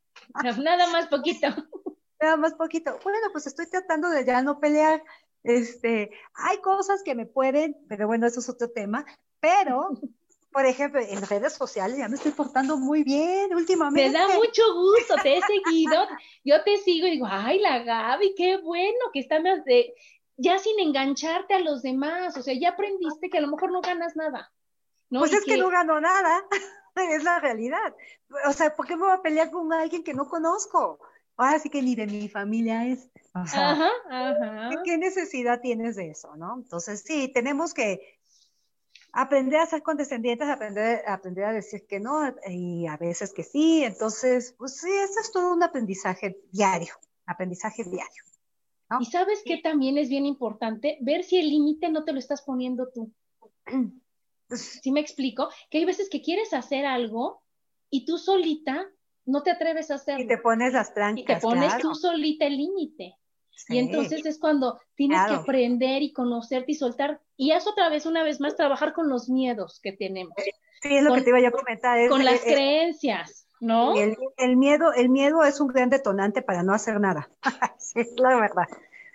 [0.59, 1.47] Nada más poquito.
[2.21, 2.99] Nada más poquito.
[3.03, 5.03] Bueno, pues estoy tratando de ya no pelear,
[5.43, 9.05] este, hay cosas que me pueden, pero bueno, eso es otro tema,
[9.39, 9.89] pero,
[10.51, 14.11] por ejemplo, en redes sociales ya me estoy portando muy bien últimamente.
[14.11, 16.07] Me da mucho gusto, te he seguido,
[16.43, 19.95] yo te sigo y digo, ay, la Gaby, qué bueno que está más de,
[20.37, 23.81] ya sin engancharte a los demás, o sea, ya aprendiste que a lo mejor no
[23.81, 24.51] ganas nada.
[25.11, 25.19] ¿No?
[25.19, 25.57] Pues es que...
[25.57, 26.43] no gano nada,
[26.95, 27.95] es la realidad.
[28.47, 30.99] O sea, ¿por qué me voy a pelear con alguien que no conozco?
[31.37, 33.09] ahora sí que ni de mi familia es.
[33.33, 34.69] ajá, ajá.
[34.83, 36.55] ¿Qué, necesidad tienes de eso, no?
[36.57, 38.19] Entonces, sí, tenemos que
[39.11, 43.83] aprender a ser condescendientes, aprender, aprender a decir que no y a veces que sí.
[43.83, 46.93] Entonces, pues sí, eso es todo un aprendizaje diario,
[47.25, 48.23] aprendizaje diario.
[48.99, 52.41] Y sabes que también es bien importante ver si el límite no te lo estás
[52.41, 53.11] poniendo tú.
[54.51, 55.49] ¿Sí me explico?
[55.69, 57.41] Que hay veces que quieres hacer algo
[57.89, 58.87] y tú solita
[59.25, 60.23] no te atreves a hacerlo.
[60.23, 61.23] Y te pones las trancas.
[61.23, 63.17] Y te pones tú solita el límite.
[63.69, 67.21] Y entonces es cuando tienes que aprender y conocerte y soltar.
[67.37, 70.33] Y es otra vez, una vez más, trabajar con los miedos que tenemos.
[70.81, 72.09] Sí, es lo que te iba a comentar.
[72.09, 73.95] con las creencias, ¿no?
[73.95, 77.29] El, el, miedo, el miedo es un gran detonante para no hacer nada.
[77.77, 78.67] sí, es la verdad.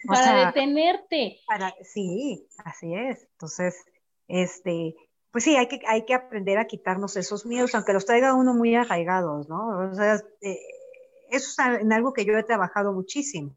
[0.07, 1.41] para detenerte.
[1.47, 3.25] Para, sí, así es.
[3.33, 3.85] Entonces,
[4.29, 4.95] este,
[5.37, 8.55] pues sí, hay que, hay que aprender a quitarnos esos miedos, aunque los traiga uno
[8.55, 9.91] muy arraigados, ¿no?
[9.91, 10.59] O sea, eh,
[11.29, 13.55] eso es en algo que yo he trabajado muchísimo,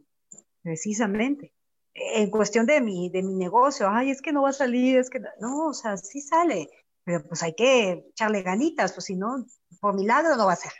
[0.61, 1.53] precisamente.
[1.93, 5.09] En cuestión de mi, de mi negocio, ay, es que no va a salir, es
[5.09, 6.69] que no, o sea, sí sale,
[7.05, 9.45] pero pues hay que echarle ganitas, pues si no,
[9.79, 10.73] por mi lado no va a ser.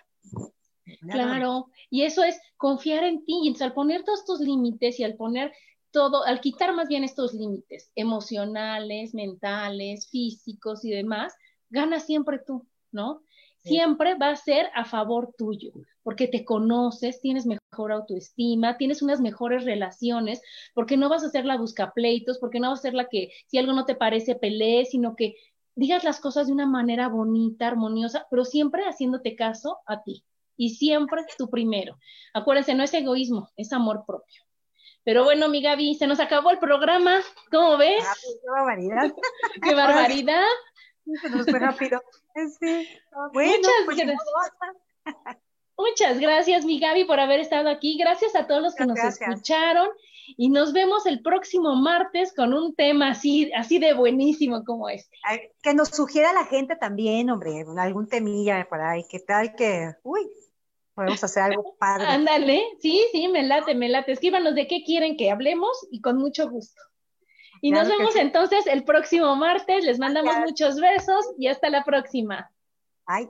[0.99, 5.15] Claro, y eso es confiar en ti, y al poner todos tus límites y al
[5.15, 5.53] poner
[5.91, 11.33] todo, al quitar más bien estos límites emocionales, mentales, físicos y demás,
[11.69, 13.21] gana siempre tú, ¿no?
[13.61, 19.19] Siempre va a ser a favor tuyo, porque te conoces, tienes mejor autoestima, tienes unas
[19.19, 20.41] mejores relaciones,
[20.73, 23.57] porque no vas a ser la buscapleitos, porque no vas a ser la que si
[23.57, 25.35] algo no te parece pelee, sino que
[25.75, 30.23] digas las cosas de una manera bonita, armoniosa, pero siempre haciéndote caso a ti
[30.55, 31.97] y siempre tú primero.
[32.33, 34.43] Acuérdense, no es egoísmo, es amor propio.
[35.03, 37.21] Pero bueno, mi Gaby, se nos acabó el programa.
[37.51, 38.03] ¿Cómo ves?
[38.05, 39.13] Ah, pues, qué barbaridad.
[39.63, 40.45] qué barbaridad.
[41.21, 42.01] Se nos fue rápido.
[42.35, 42.57] Muchas
[43.85, 44.19] pues, gracias.
[45.77, 47.97] Muchas gracias, mi Gaby, por haber estado aquí.
[47.97, 49.87] Gracias a todos los que nos escucharon.
[50.37, 55.17] Y nos vemos el próximo martes con un tema así, así de buenísimo como este.
[55.63, 59.05] Que nos sugiera la gente también, hombre, algún temilla por ahí.
[59.09, 60.29] ¿Qué tal que, uy,
[60.99, 62.07] podemos hacer algo padre.
[62.07, 64.11] Ándale, sí, sí, me late, me late.
[64.11, 66.81] Escríbanos de qué quieren que hablemos y con mucho gusto.
[67.61, 69.85] Y nos vemos entonces el próximo martes.
[69.85, 72.51] Les mandamos muchos besos y hasta la próxima.
[73.07, 73.29] Bye.